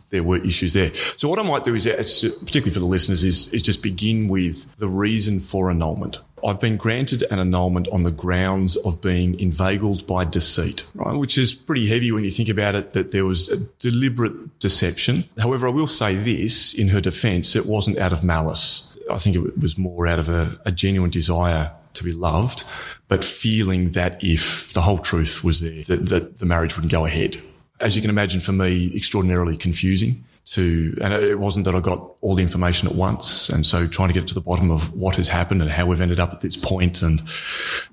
there 0.10 0.24
were 0.24 0.44
issues 0.44 0.74
there. 0.74 0.94
So 0.96 1.28
what 1.28 1.40
I 1.40 1.44
might 1.44 1.64
do 1.64 1.76
is, 1.76 1.88
uh, 1.88 1.92
uh, 1.92 2.04
particularly 2.40 2.72
for 2.72 2.80
the 2.80 2.86
listeners, 2.86 3.24
is, 3.24 3.48
is 3.50 3.64
just 3.64 3.82
begin 3.82 4.28
with 4.28 4.66
the 4.78 4.90
reason 4.90 5.40
for 5.40 5.70
annulment. 5.70 6.20
I've 6.46 6.60
been 6.60 6.78
granted 6.78 7.24
an 7.32 7.40
annulment 7.40 7.88
on 7.88 8.04
the 8.04 8.12
grounds 8.12 8.76
of 8.78 9.02
being 9.02 9.40
inveigled 9.40 10.06
by 10.06 10.24
deceit, 10.24 10.86
right? 10.94 11.16
Which 11.16 11.38
is 11.38 11.56
pretty 11.56 11.88
heavy 11.88 12.12
when 12.12 12.24
you 12.24 12.30
think 12.30 12.50
about 12.50 12.76
it, 12.76 12.94
that 12.94 13.12
there 13.12 13.26
was 13.26 13.50
a 13.50 13.58
deliberate 13.58 14.60
deception. 14.60 15.24
However, 15.40 15.68
I 15.68 15.72
will 15.72 15.88
say 15.88 16.16
this 16.16 16.76
in 16.76 16.90
her 16.90 17.02
defense, 17.02 17.56
it 17.56 17.66
wasn't 17.66 17.98
out 17.98 18.14
of 18.14 18.24
malice. 18.24 18.96
I 19.10 19.18
think 19.18 19.36
it 19.36 19.58
was 19.58 19.78
more 19.78 20.06
out 20.06 20.20
of 20.20 20.30
a, 20.30 20.60
a 20.64 20.72
genuine 20.72 21.10
desire 21.10 21.72
to 21.94 22.04
be 22.04 22.12
loved, 22.12 22.64
but 23.08 23.24
feeling 23.24 23.92
that 23.92 24.24
if 24.24 24.72
the 24.74 24.82
whole 24.82 25.00
truth 25.00 25.44
was 25.44 25.62
there, 25.62 25.84
that, 25.84 26.08
that 26.08 26.40
the 26.40 26.46
marriage 26.46 26.76
wouldn't 26.76 26.92
go 26.92 27.06
ahead. 27.06 27.42
As 27.80 27.96
you 27.96 28.02
can 28.02 28.10
imagine, 28.10 28.42
for 28.42 28.54
me, 28.54 28.92
extraordinarily 28.96 29.56
confusing 29.56 30.24
to, 30.48 30.98
and 31.02 31.14
it 31.14 31.40
wasn't 31.40 31.66
that 31.66 31.76
I 31.76 31.82
got 31.82 32.16
all 32.22 32.36
the 32.36 32.42
information 32.42 32.88
at 32.88 32.96
once. 32.96 33.50
And 33.50 33.66
so 33.66 33.86
trying 33.86 34.08
to 34.08 34.14
get 34.14 34.28
to 34.30 34.34
the 34.34 34.42
bottom 34.42 34.72
of 34.72 34.94
what 34.94 35.18
has 35.18 35.28
happened 35.28 35.62
and 35.62 35.70
how 35.70 35.86
we've 35.86 36.00
ended 36.00 36.20
up 36.20 36.32
at 36.32 36.42
this 36.42 36.56
point. 36.56 37.02
And 37.02 37.22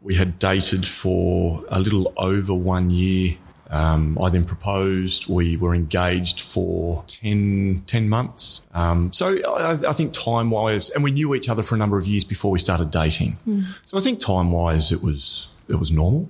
we 0.03 0.15
had 0.15 0.39
dated 0.39 0.87
for 0.87 1.65
a 1.69 1.81
little 1.81 2.13
over 2.17 2.55
one 2.55 2.91
year. 2.91 3.37
Um, 3.75 4.17
I 4.23 4.31
then 4.31 4.45
proposed. 4.45 5.27
We 5.27 5.57
were 5.57 5.75
engaged 5.75 6.41
for 6.41 7.03
10, 7.09 7.83
10 7.89 8.09
months. 8.09 8.63
Um, 8.73 9.13
so 9.13 9.37
I, 9.45 9.73
I 9.89 9.93
think 9.93 10.13
time 10.13 10.51
wise, 10.51 10.91
and 10.91 11.03
we 11.03 11.11
knew 11.11 11.35
each 11.35 11.49
other 11.49 11.65
for 11.65 11.75
a 11.75 11.79
number 11.79 11.99
of 11.99 12.07
years 12.07 12.23
before 12.23 12.53
we 12.53 12.61
started 12.61 12.93
dating. 12.93 13.37
Mm. 13.47 13.65
So 13.85 13.99
I 13.99 14.01
think 14.01 14.21
time 14.21 14.53
wise, 14.53 14.93
it 14.93 15.03
was, 15.03 15.49
it 15.67 15.75
was 15.77 15.91
normal. 15.91 16.29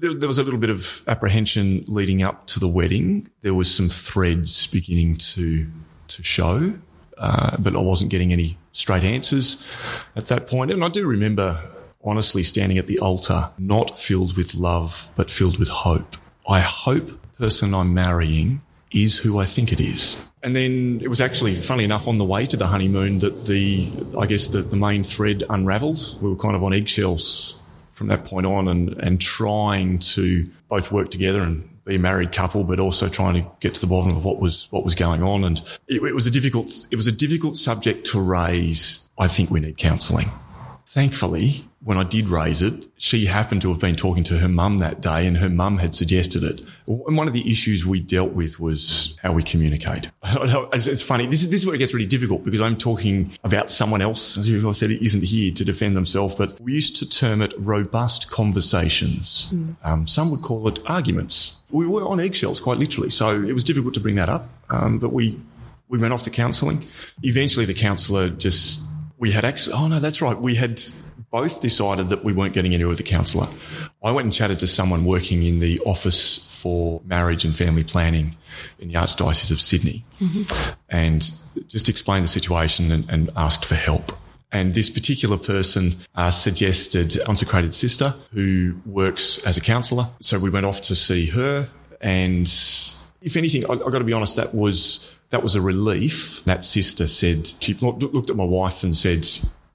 There 0.00 0.26
was 0.26 0.38
a 0.38 0.42
little 0.42 0.58
bit 0.58 0.70
of 0.70 1.02
apprehension 1.06 1.84
leading 1.86 2.22
up 2.22 2.46
to 2.46 2.60
the 2.60 2.68
wedding. 2.68 3.28
There 3.42 3.52
was 3.52 3.72
some 3.72 3.90
threads 3.90 4.66
beginning 4.66 5.18
to 5.18 5.70
to 6.08 6.22
show, 6.22 6.74
uh, 7.18 7.56
but 7.58 7.74
I 7.76 7.80
wasn't 7.80 8.10
getting 8.10 8.32
any 8.32 8.56
straight 8.72 9.02
answers 9.02 9.62
at 10.14 10.28
that 10.28 10.46
point. 10.46 10.70
And 10.70 10.82
I 10.82 10.88
do 10.88 11.04
remember 11.04 11.60
honestly 12.02 12.42
standing 12.42 12.78
at 12.78 12.86
the 12.86 12.98
altar, 13.00 13.50
not 13.58 13.98
filled 13.98 14.34
with 14.36 14.54
love, 14.54 15.08
but 15.14 15.30
filled 15.30 15.58
with 15.58 15.68
hope. 15.68 16.16
I 16.48 16.60
hope 16.60 17.20
person 17.38 17.74
I'm 17.74 17.92
marrying 17.92 18.62
is 18.92 19.18
who 19.18 19.38
I 19.38 19.44
think 19.44 19.72
it 19.72 19.80
is. 19.80 20.24
And 20.42 20.54
then 20.54 21.00
it 21.02 21.08
was 21.08 21.20
actually, 21.20 21.56
funnily 21.56 21.84
enough, 21.84 22.06
on 22.06 22.18
the 22.18 22.24
way 22.24 22.46
to 22.46 22.56
the 22.56 22.68
honeymoon 22.68 23.18
that 23.18 23.46
the, 23.46 23.90
I 24.18 24.26
guess, 24.26 24.48
the, 24.48 24.62
the 24.62 24.76
main 24.76 25.02
thread 25.02 25.42
unravelled. 25.50 26.22
We 26.22 26.30
were 26.30 26.36
kind 26.36 26.54
of 26.54 26.62
on 26.62 26.72
eggshells 26.72 27.56
from 27.94 28.08
that 28.08 28.24
point 28.24 28.46
on 28.46 28.68
and, 28.68 28.90
and 29.02 29.20
trying 29.20 29.98
to 29.98 30.48
both 30.68 30.92
work 30.92 31.10
together 31.10 31.42
and 31.42 31.68
be 31.84 31.96
a 31.96 31.98
married 31.98 32.32
couple, 32.32 32.62
but 32.62 32.78
also 32.78 33.08
trying 33.08 33.42
to 33.42 33.50
get 33.60 33.74
to 33.74 33.80
the 33.80 33.86
bottom 33.86 34.16
of 34.16 34.24
what 34.24 34.38
was 34.38 34.68
what 34.70 34.84
was 34.84 34.94
going 34.94 35.22
on. 35.22 35.44
And 35.44 35.58
it, 35.88 36.02
it 36.02 36.14
was 36.14 36.26
a 36.26 36.30
difficult 36.30 36.86
it 36.90 36.96
was 36.96 37.06
a 37.06 37.12
difficult 37.12 37.56
subject 37.56 38.06
to 38.08 38.20
raise. 38.20 39.08
I 39.18 39.28
think 39.28 39.50
we 39.50 39.60
need 39.60 39.78
counselling. 39.78 40.30
Thankfully, 40.84 41.65
when 41.86 41.96
I 41.96 42.02
did 42.02 42.28
raise 42.28 42.62
it, 42.62 42.84
she 42.96 43.26
happened 43.26 43.62
to 43.62 43.68
have 43.68 43.78
been 43.78 43.94
talking 43.94 44.24
to 44.24 44.38
her 44.38 44.48
mum 44.48 44.78
that 44.78 45.00
day 45.00 45.24
and 45.24 45.36
her 45.36 45.48
mum 45.48 45.78
had 45.78 45.94
suggested 45.94 46.42
it. 46.42 46.60
And 46.88 47.16
one 47.16 47.28
of 47.28 47.32
the 47.32 47.48
issues 47.48 47.86
we 47.86 48.00
dealt 48.00 48.32
with 48.32 48.58
was 48.58 49.16
how 49.22 49.32
we 49.32 49.44
communicate. 49.44 50.10
It's 50.24 51.02
funny. 51.02 51.28
This 51.28 51.42
is, 51.42 51.50
this 51.50 51.60
is 51.60 51.66
where 51.66 51.76
it 51.76 51.78
gets 51.78 51.94
really 51.94 52.06
difficult 52.06 52.44
because 52.44 52.60
I'm 52.60 52.76
talking 52.76 53.38
about 53.44 53.70
someone 53.70 54.02
else 54.02 54.34
who 54.34 54.68
I 54.68 54.72
said 54.72 54.90
isn't 54.90 55.22
here 55.22 55.54
to 55.54 55.64
defend 55.64 55.96
themselves, 55.96 56.34
but 56.34 56.60
we 56.60 56.72
used 56.72 56.96
to 56.96 57.08
term 57.08 57.40
it 57.40 57.54
robust 57.56 58.32
conversations. 58.32 59.52
Mm. 59.52 59.76
Um, 59.84 60.06
some 60.08 60.32
would 60.32 60.42
call 60.42 60.66
it 60.66 60.80
arguments. 60.86 61.62
We 61.70 61.86
were 61.86 62.02
on 62.02 62.18
eggshells 62.18 62.58
quite 62.58 62.78
literally. 62.78 63.10
So 63.10 63.44
it 63.44 63.52
was 63.52 63.62
difficult 63.62 63.94
to 63.94 64.00
bring 64.00 64.16
that 64.16 64.28
up. 64.28 64.48
Um, 64.70 64.98
but 64.98 65.12
we, 65.12 65.40
we 65.88 65.98
went 65.98 66.12
off 66.12 66.24
to 66.24 66.30
counselling. 66.30 66.84
Eventually 67.22 67.64
the 67.64 67.74
counsellor 67.74 68.28
just, 68.28 68.82
we 69.18 69.30
had 69.30 69.44
access. 69.44 69.72
Oh 69.72 69.86
no, 69.86 70.00
that's 70.00 70.20
right. 70.20 70.36
We 70.36 70.56
had 70.56 70.82
both 71.30 71.60
decided 71.60 72.08
that 72.10 72.24
we 72.24 72.32
weren't 72.32 72.54
getting 72.54 72.74
anywhere 72.74 72.90
with 72.90 72.98
the 72.98 73.04
counsellor. 73.04 73.48
I 74.02 74.12
went 74.12 74.26
and 74.26 74.32
chatted 74.32 74.58
to 74.60 74.66
someone 74.66 75.04
working 75.04 75.42
in 75.42 75.60
the 75.60 75.80
office 75.80 76.38
for 76.38 77.02
marriage 77.04 77.44
and 77.44 77.56
family 77.56 77.84
planning 77.84 78.36
in 78.78 78.88
the 78.88 78.94
Archdiocese 78.94 79.50
of 79.50 79.60
Sydney 79.60 80.04
mm-hmm. 80.20 80.72
and 80.88 81.30
just 81.68 81.88
explained 81.88 82.24
the 82.24 82.28
situation 82.28 82.90
and, 82.90 83.08
and, 83.08 83.30
asked 83.36 83.64
for 83.64 83.74
help. 83.74 84.12
And 84.52 84.74
this 84.74 84.88
particular 84.88 85.36
person 85.36 85.96
uh, 86.14 86.30
suggested 86.30 87.18
consecrated 87.24 87.74
sister 87.74 88.14
who 88.32 88.80
works 88.86 89.38
as 89.46 89.56
a 89.56 89.60
counsellor. 89.60 90.08
So 90.20 90.38
we 90.38 90.50
went 90.50 90.66
off 90.66 90.80
to 90.82 90.96
see 90.96 91.26
her. 91.26 91.68
And 92.00 92.46
if 93.20 93.36
anything, 93.36 93.66
I, 93.66 93.72
I've 93.72 93.92
got 93.92 93.98
to 93.98 94.04
be 94.04 94.12
honest, 94.12 94.36
that 94.36 94.54
was 94.54 95.14
that 95.30 95.42
was 95.42 95.54
a 95.54 95.60
relief. 95.60 96.44
That 96.44 96.64
sister 96.64 97.06
said, 97.06 97.48
she 97.60 97.74
looked 97.74 98.30
at 98.30 98.36
my 98.36 98.44
wife 98.44 98.82
and 98.82 98.96
said, 98.96 99.26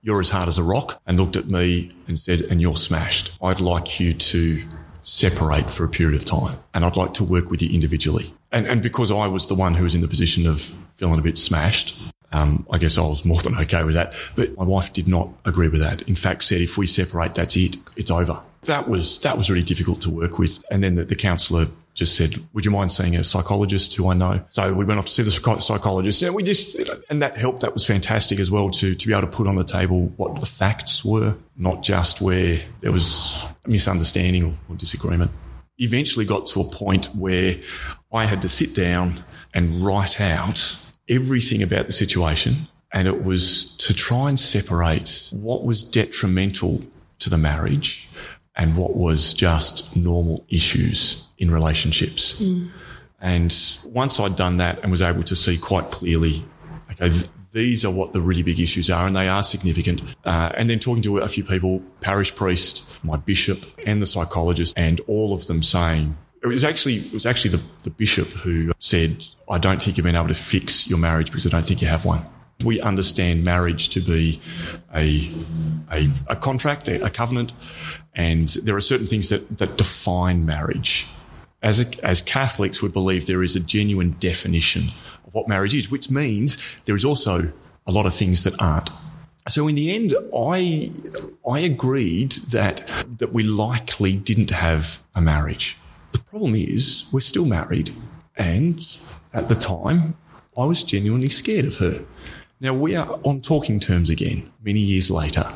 you're 0.02 0.20
as 0.20 0.30
hard 0.30 0.48
as 0.48 0.58
a 0.58 0.64
rock, 0.64 1.02
and 1.06 1.20
looked 1.20 1.36
at 1.36 1.48
me 1.48 1.92
and 2.08 2.18
said, 2.18 2.42
and 2.42 2.62
you're 2.62 2.76
smashed. 2.76 3.32
I'd 3.42 3.60
like 3.60 4.00
you 4.00 4.14
to 4.14 4.64
separate 5.04 5.70
for 5.70 5.84
a 5.84 5.90
period 5.90 6.20
of 6.20 6.26
time 6.26 6.60
and 6.74 6.86
I'd 6.86 6.96
like 6.96 7.14
to 7.16 7.24
work 7.24 7.50
with 7.50 7.62
you 7.62 7.74
individually. 7.74 8.34
And, 8.52 8.68
and 8.68 8.82
because 8.82 9.12
I 9.12 9.28
was 9.28 9.48
the 9.48 9.56
one 9.56 9.74
who 9.76 9.84
was 9.84 9.96
in 9.96 10.02
the 10.02 10.08
position 10.08 10.46
of 10.48 10.62
feeling 10.98 11.20
a 11.20 11.24
bit 11.24 11.38
smashed, 11.38 11.98
um, 12.32 12.66
I 12.72 12.78
guess 12.78 12.98
I 12.98 13.02
was 13.02 13.26
more 13.26 13.40
than 13.40 13.58
okay 13.58 13.84
with 13.84 13.96
that. 13.96 14.14
But 14.36 14.56
my 14.58 14.64
wife 14.64 14.94
did 14.94 15.08
not 15.08 15.30
agree 15.46 15.68
with 15.68 15.82
that. 15.82 16.02
In 16.04 16.16
fact, 16.16 16.44
said 16.44 16.62
if 16.62 16.78
we 16.78 16.88
separate, 16.88 17.36
that's 17.36 17.58
it. 17.58 17.78
It's 17.96 18.12
over. 18.12 18.42
That 18.64 18.88
was 18.88 19.20
that 19.20 19.38
was 19.38 19.50
really 19.50 19.64
difficult 19.64 20.02
to 20.02 20.10
work 20.10 20.38
with. 20.38 20.64
And 20.70 20.84
then 20.84 20.96
the, 20.96 21.04
the 21.04 21.16
counsellor 21.16 21.68
just 21.94 22.16
said, 22.16 22.36
"Would 22.54 22.66
you 22.66 22.72
mind 22.72 22.92
seeing 22.92 23.16
a 23.16 23.24
psychologist 23.24 23.94
who 23.96 24.10
I 24.10 24.14
know?" 24.14 24.44
So 24.50 24.74
we 24.74 24.86
went 24.86 25.00
off 25.00 25.06
to 25.06 25.12
see 25.12 25.24
the 25.24 25.32
psychologist, 25.32 26.22
and 26.22 26.34
we 26.34 26.44
just 26.44 26.76
and 27.10 27.22
that 27.22 27.38
helped. 27.38 27.62
That 27.62 27.74
was 27.74 27.86
fantastic 27.86 28.40
as 28.40 28.50
well 28.50 28.70
to 28.72 28.96
to 28.96 29.08
be 29.08 29.14
able 29.14 29.22
to 29.22 29.28
put 29.28 29.48
on 29.48 29.56
the 29.56 29.64
table 29.64 30.12
what 30.18 30.40
the 30.40 30.46
facts 30.46 31.04
were, 31.04 31.36
not 31.58 31.84
just 31.84 32.22
where 32.22 32.60
there 32.82 32.92
was 32.92 33.46
a 33.66 33.70
misunderstanding 33.70 34.44
or, 34.44 34.58
or 34.70 34.76
disagreement. 34.76 35.32
Eventually, 35.78 36.26
got 36.26 36.46
to 36.48 36.62
a 36.62 36.66
point 36.66 37.08
where 37.16 37.56
I 38.14 38.26
had 38.26 38.42
to 38.44 38.50
sit 38.50 38.76
down 38.76 39.24
and 39.54 39.84
write 39.84 40.22
out 40.22 40.78
everything 41.10 41.62
about 41.62 41.88
the 41.88 41.92
situation, 41.92 42.68
and 42.94 43.08
it 43.08 43.24
was 43.24 43.76
to 43.78 43.94
try 43.94 44.30
and 44.30 44.40
separate 44.40 45.30
what 45.32 45.64
was 45.64 45.84
detrimental 45.84 46.84
to 47.20 47.30
the 47.30 47.38
marriage 47.38 48.08
and 48.56 48.76
what 48.78 48.96
was 48.96 49.34
just 49.34 49.96
normal 49.96 50.46
issues 50.50 51.28
in 51.38 51.52
relationships. 51.52 52.42
Mm. 52.42 52.70
And 53.22 53.78
once 53.86 54.20
I'd 54.20 54.36
done 54.36 54.58
that 54.58 54.80
and 54.82 54.92
was 54.92 55.02
able 55.02 55.24
to 55.24 55.36
see 55.36 55.58
quite 55.58 55.92
clearly, 55.92 56.44
okay, 56.92 57.10
th- 57.10 57.30
these 57.54 57.86
are 57.86 57.92
what 57.92 58.14
the 58.14 58.22
really 58.22 58.44
big 58.44 58.60
issues 58.60 58.90
are, 58.90 59.06
and 59.06 59.16
they 59.16 59.28
are 59.28 59.44
significant. 59.44 60.02
Uh, 60.26 60.52
and 60.56 60.70
then 60.70 60.80
talking 60.80 61.04
to 61.04 61.20
a 61.20 61.28
few 61.28 61.44
people, 61.44 61.82
parish 62.00 62.34
priest, 62.34 63.04
my 63.04 63.18
bishop, 63.18 63.66
and 63.86 64.02
the 64.02 64.06
psychologist, 64.06 64.74
and 64.78 65.02
all 65.08 65.34
of 65.34 65.48
them 65.48 65.62
saying, 65.62 66.18
it 66.42 66.48
was 66.48 66.64
actually 66.64 66.98
it 66.98 67.14
was 67.14 67.26
actually 67.26 67.52
the, 67.52 67.62
the 67.84 67.90
bishop 67.92 68.30
who 68.30 68.72
said, 68.80 69.26
"I 69.50 69.60
don't 69.60 69.82
think 69.82 69.98
you've 69.98 70.06
been 70.06 70.16
able 70.16 70.28
to 70.30 70.34
fix 70.34 70.88
your 70.88 70.98
marriage 70.98 71.28
because 71.28 71.46
I 71.46 71.50
don't 71.50 71.66
think 71.66 71.82
you 71.82 71.88
have 71.88 72.04
one." 72.04 72.26
We 72.64 72.80
understand 72.82 73.44
marriage 73.44 73.90
to 73.90 74.00
be 74.00 74.42
a 74.94 75.32
a, 75.92 76.12
a 76.28 76.36
contract, 76.36 76.88
a, 76.88 77.10
covenant, 77.10 77.54
and 78.16 78.50
there 78.50 78.76
are 78.76 78.82
certain 78.82 79.08
things 79.08 79.30
that 79.30 79.58
that 79.58 79.78
define 79.78 80.46
marriage. 80.46 81.08
As 81.62 81.80
a, 81.80 82.06
as 82.06 82.22
Catholics, 82.22 82.82
we 82.82 82.90
believe 82.90 83.28
there 83.28 83.44
is 83.44 83.56
a 83.56 83.60
genuine 83.60 84.16
definition 84.20 84.90
of 85.28 85.34
what 85.34 85.48
marriage 85.48 85.76
is, 85.76 85.92
which 85.92 86.10
means 86.10 86.58
there 86.86 86.96
is 86.96 87.06
also 87.06 87.52
a 87.86 87.92
lot 87.92 88.06
of 88.06 88.14
things 88.16 88.44
that 88.44 88.60
aren't. 88.60 88.90
So 89.50 89.68
in 89.68 89.76
the 89.76 89.94
end, 89.94 90.16
I 90.36 90.92
I 91.48 91.60
agreed 91.60 92.32
that 92.50 92.88
that 93.18 93.34
we 93.34 93.44
likely 93.44 94.14
didn't 94.14 94.52
have 94.52 95.02
a 95.16 95.22
marriage. 95.22 95.78
The 96.12 96.20
problem 96.20 96.56
is 96.56 97.06
we're 97.12 97.22
still 97.22 97.46
married, 97.46 97.96
and 98.36 98.86
at 99.34 99.50
the 99.50 99.56
time, 99.56 100.16
I 100.58 100.66
was 100.66 100.84
genuinely 100.84 101.30
scared 101.30 101.66
of 101.66 101.78
her. 101.78 102.06
Now 102.62 102.76
we 102.76 102.96
are 102.96 103.20
on 103.24 103.42
talking 103.42 103.80
terms 103.80 104.10
again, 104.12 104.52
many 104.64 104.80
years 104.80 105.10
later, 105.10 105.52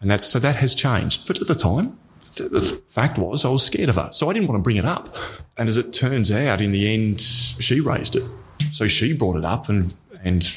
and 0.00 0.10
that's 0.10 0.26
so 0.26 0.38
that 0.38 0.56
has 0.56 0.74
changed. 0.74 1.26
But 1.26 1.40
at 1.40 1.48
the 1.48 1.54
time, 1.54 1.98
the, 2.36 2.82
fact 2.88 3.18
was 3.18 3.46
I 3.46 3.48
was 3.48 3.64
scared 3.64 3.88
of 3.88 3.96
her, 3.96 4.10
so 4.12 4.28
I 4.28 4.34
didn't 4.34 4.48
want 4.48 4.58
to 4.58 4.62
bring 4.62 4.76
it 4.76 4.84
up. 4.84 5.16
And 5.56 5.70
as 5.70 5.78
it 5.78 5.94
turns 5.94 6.30
out, 6.30 6.60
in 6.60 6.70
the 6.70 6.92
end, 6.92 7.20
she 7.20 7.80
raised 7.80 8.14
it. 8.14 8.24
So 8.72 8.86
she 8.86 9.14
brought 9.14 9.36
it 9.36 9.44
up 9.44 9.70
and 9.70 9.96
and 10.22 10.54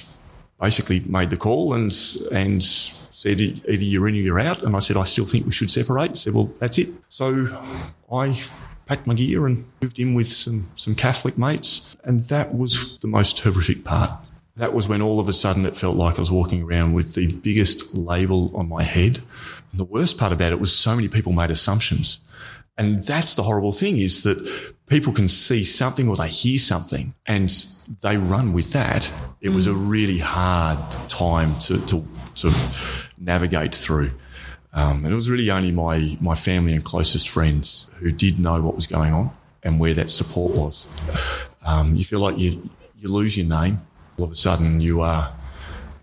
basically 0.59 0.99
made 1.01 1.29
the 1.29 1.37
call 1.37 1.73
and 1.73 1.95
and 2.33 2.61
said 2.61 3.39
either 3.39 3.83
you're 3.83 4.09
in 4.09 4.15
or 4.15 4.19
you're 4.19 4.39
out. 4.39 4.63
And 4.63 4.75
I 4.75 4.79
said 4.79 4.97
I 4.97 5.05
still 5.05 5.25
think 5.25 5.45
we 5.45 5.53
should 5.53 5.71
separate. 5.71 6.11
I 6.11 6.15
said 6.15 6.33
well 6.33 6.51
that's 6.59 6.77
it. 6.77 6.89
So 7.07 7.63
I 8.11 8.37
packed 8.87 9.07
my 9.07 9.13
gear 9.13 9.45
and 9.45 9.65
moved 9.81 9.99
in 9.99 10.13
with 10.13 10.29
some, 10.29 10.69
some 10.75 10.95
Catholic 10.95 11.37
mates. 11.37 11.95
And 12.03 12.27
that 12.29 12.55
was 12.55 12.97
the 12.99 13.07
most 13.07 13.39
horrific 13.39 13.83
part. 13.83 14.11
That 14.57 14.73
was 14.73 14.87
when 14.87 15.01
all 15.01 15.19
of 15.19 15.29
a 15.29 15.33
sudden 15.33 15.65
it 15.65 15.77
felt 15.77 15.95
like 15.95 16.15
I 16.15 16.19
was 16.19 16.31
walking 16.31 16.63
around 16.63 16.93
with 16.93 17.13
the 17.13 17.27
biggest 17.27 17.93
label 17.93 18.51
on 18.55 18.67
my 18.67 18.83
head. 18.83 19.19
And 19.71 19.79
the 19.79 19.85
worst 19.85 20.17
part 20.17 20.33
about 20.33 20.51
it 20.51 20.59
was 20.59 20.75
so 20.75 20.95
many 20.95 21.07
people 21.07 21.31
made 21.31 21.51
assumptions. 21.51 22.19
And 22.77 23.05
that's 23.05 23.35
the 23.35 23.43
horrible 23.43 23.71
thing 23.71 23.99
is 23.99 24.23
that 24.23 24.37
people 24.87 25.13
can 25.13 25.27
see 25.27 25.63
something 25.63 26.07
or 26.07 26.15
they 26.15 26.27
hear 26.27 26.57
something 26.57 27.13
and 27.25 27.65
they 28.01 28.17
run 28.17 28.53
with 28.53 28.73
that. 28.73 29.11
It 29.41 29.49
mm. 29.49 29.55
was 29.55 29.67
a 29.67 29.71
mm. 29.71 29.89
really 29.89 30.19
hard 30.19 30.91
time 31.09 31.57
to, 31.59 31.79
to, 31.85 32.07
to 32.35 32.51
navigate 33.17 33.75
through. 33.75 34.11
Um, 34.73 35.05
and 35.05 35.13
it 35.13 35.15
was 35.15 35.29
really 35.29 35.49
only 35.49 35.71
my, 35.71 36.17
my 36.21 36.35
family 36.35 36.73
and 36.73 36.83
closest 36.83 37.29
friends 37.29 37.89
who 37.95 38.11
did 38.11 38.39
know 38.39 38.61
what 38.61 38.75
was 38.75 38.85
going 38.85 39.13
on 39.13 39.31
and 39.63 39.79
where 39.79 39.93
that 39.95 40.09
support 40.09 40.53
was. 40.53 40.85
Um, 41.65 41.95
you 41.95 42.05
feel 42.05 42.19
like 42.19 42.37
you, 42.37 42.69
you 42.95 43.09
lose 43.09 43.37
your 43.37 43.47
name. 43.47 43.81
All 44.17 44.25
of 44.25 44.31
a 44.31 44.35
sudden, 44.35 44.81
you 44.81 45.01
are 45.01 45.31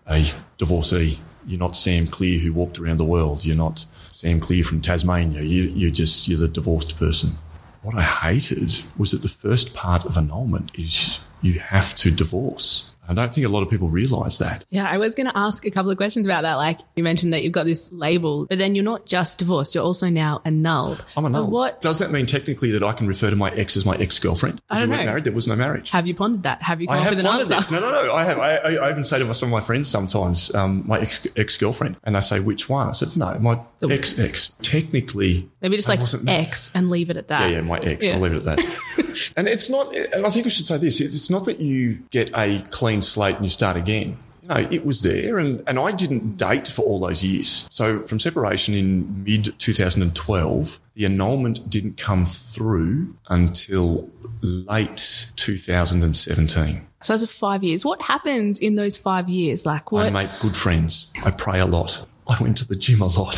a 0.09 0.31
divorcee. 0.57 1.21
You're 1.47 1.59
not 1.59 1.77
Sam 1.77 2.07
Clear 2.07 2.39
who 2.39 2.53
walked 2.53 2.79
around 2.79 2.99
the 2.99 3.05
world. 3.05 3.45
You're 3.45 3.57
not 3.57 3.87
Sam 4.13 4.41
Clear 4.41 4.63
from 4.63 4.81
Tasmania. 4.81 5.43
You, 5.43 5.65
you're 5.65 5.91
just, 5.91 6.29
you're 6.29 6.39
the 6.39 6.49
divorced 6.49 6.97
person. 6.99 7.39
What 7.83 7.97
I 7.97 8.03
hated 8.03 8.83
was 8.97 9.11
that 9.11 9.23
the 9.23 9.29
first 9.29 9.75
part 9.75 10.05
of 10.05 10.17
annulment 10.17 10.71
is 10.75 11.21
you 11.43 11.59
have 11.59 11.95
to 11.97 12.11
divorce. 12.11 12.94
I 13.09 13.15
don't 13.15 13.33
think 13.35 13.47
a 13.47 13.51
lot 13.51 13.63
of 13.63 13.71
people 13.71 13.89
realize 13.89 14.39
that. 14.39 14.65
Yeah, 14.71 14.89
I 14.89 14.99
was 14.99 15.15
going 15.15 15.27
to 15.27 15.37
ask 15.37 15.67
a 15.67 15.71
couple 15.71 15.91
of 15.91 15.97
questions 15.97 16.27
about 16.27 16.43
that. 16.43 16.55
Like 16.55 16.81
you 16.97 17.05
mentioned 17.05 17.33
that 17.33 17.43
you've 17.43 17.53
got 17.53 17.67
this 17.67 17.93
label, 17.93 18.47
but 18.47 18.59
then 18.59 18.75
you're 18.75 18.85
not 18.85 19.07
just 19.07 19.39
divorced, 19.39 19.75
you're 19.75 19.85
also 19.85 20.09
now 20.09 20.41
annulled. 20.45 21.05
I'm 21.17 21.27
annulled. 21.27 21.47
So 21.47 21.51
what 21.51 21.83
does 21.83 21.99
that 21.99 22.11
mean 22.11 22.27
technically 22.27 22.71
that 22.73 22.83
I 22.83 22.93
can 22.93 23.07
refer 23.07 23.31
to 23.31 23.37
my 23.37 23.51
ex 23.51 23.77
as 23.77 23.85
my 23.85 23.97
ex 23.97 24.19
girlfriend? 24.19 24.61
I 24.71 24.81
don't 24.81 24.89
know. 24.89 24.97
Married, 24.97 25.25
there 25.25 25.33
was 25.33 25.47
no 25.47 25.57
marriage. 25.57 25.91
Have 25.91 26.07
you 26.07 26.15
pondered 26.15 26.45
that? 26.45 26.63
Have 26.63 26.81
you 26.81 26.89
come 26.89 26.99
I 26.99 27.05
up 27.05 27.11
with 27.11 27.21
an 27.21 27.27
answer? 27.27 27.55
This. 27.55 27.71
No, 27.71 27.81
no, 27.81 28.07
no. 28.07 28.13
I 28.13 28.25
have. 28.25 28.39
I, 28.39 28.57
I, 28.57 28.91
even 28.91 29.05
say 29.05 29.19
to 29.19 29.35
some 29.35 29.49
of 29.49 29.53
my 29.53 29.61
friends 29.61 29.89
sometimes, 29.89 30.55
um, 30.55 30.85
my 30.87 31.01
ex 31.01 31.27
ex 31.37 31.57
girlfriend, 31.57 31.97
and 32.05 32.15
they 32.15 32.21
say 32.21 32.41
which 32.41 32.69
one. 32.69 32.89
I 32.89 32.93
said 32.93 33.17
no, 33.17 33.39
my 33.39 33.61
ex 33.91 34.19
ex. 34.19 34.53
Technically, 34.63 35.49
maybe 35.61 35.77
just 35.77 35.89
like 35.89 36.01
ex 36.29 36.71
and 36.75 36.91
leave 36.91 37.11
it 37.11 37.17
at 37.17 37.29
that. 37.29 37.51
Yeah, 37.51 37.57
yeah, 37.57 37.61
my 37.63 37.79
ex. 37.79 38.07
Yeah. 38.07 38.15
I'll 38.15 38.21
leave 38.21 38.33
it 38.33 38.47
at 38.47 38.57
that. 38.57 39.33
and 39.37 39.49
it's 39.49 39.69
not. 39.69 39.95
And 39.95 40.27
I 40.27 40.31
think 40.31 40.45
we 40.45 40.51
should 40.51 40.67
say 40.67 40.79
this. 40.79 41.01
It's 41.01 41.31
not 41.31 41.45
that 41.47 41.61
you 41.61 42.03
get 42.11 42.31
a 42.35 42.63
clean 42.71 42.94
slate 43.01 43.37
and 43.37 43.45
you 43.45 43.51
start 43.51 43.77
again. 43.77 44.19
You 44.43 44.49
know, 44.49 44.69
it 44.71 44.85
was 44.85 45.03
there 45.03 45.39
and, 45.39 45.63
and 45.67 45.79
I 45.79 45.93
didn't 45.93 46.37
date 46.37 46.69
for 46.69 46.83
all 46.83 47.01
those 47.01 47.25
years. 47.25 47.67
So 47.71 48.01
from 48.07 48.21
separation 48.21 48.75
in 48.75 49.25
mid 49.25 49.59
2012, 49.59 50.81
the 50.95 51.07
annulment 51.07 51.71
didn't 51.71 51.97
come 51.97 52.27
through 52.27 53.17
until 53.29 54.11
late 54.43 55.33
2017. 55.37 56.87
So 57.03 57.15
are 57.15 57.27
five 57.27 57.63
years. 57.63 57.85
What 57.85 58.01
happens 58.01 58.59
in 58.59 58.77
those 58.77 58.97
five 58.97 59.29
years? 59.29 59.67
Like 59.67 59.93
what? 59.93 60.07
I 60.07 60.11
make 60.11 60.31
good 60.41 60.57
friends. 60.57 61.11
I 61.23 61.31
pray 61.31 61.61
a 61.61 61.67
lot. 61.67 62.07
I 62.29 62.41
went 62.41 62.57
to 62.59 62.69
the 62.69 62.77
gym 62.77 63.03
a 63.03 63.07
lot. 63.07 63.37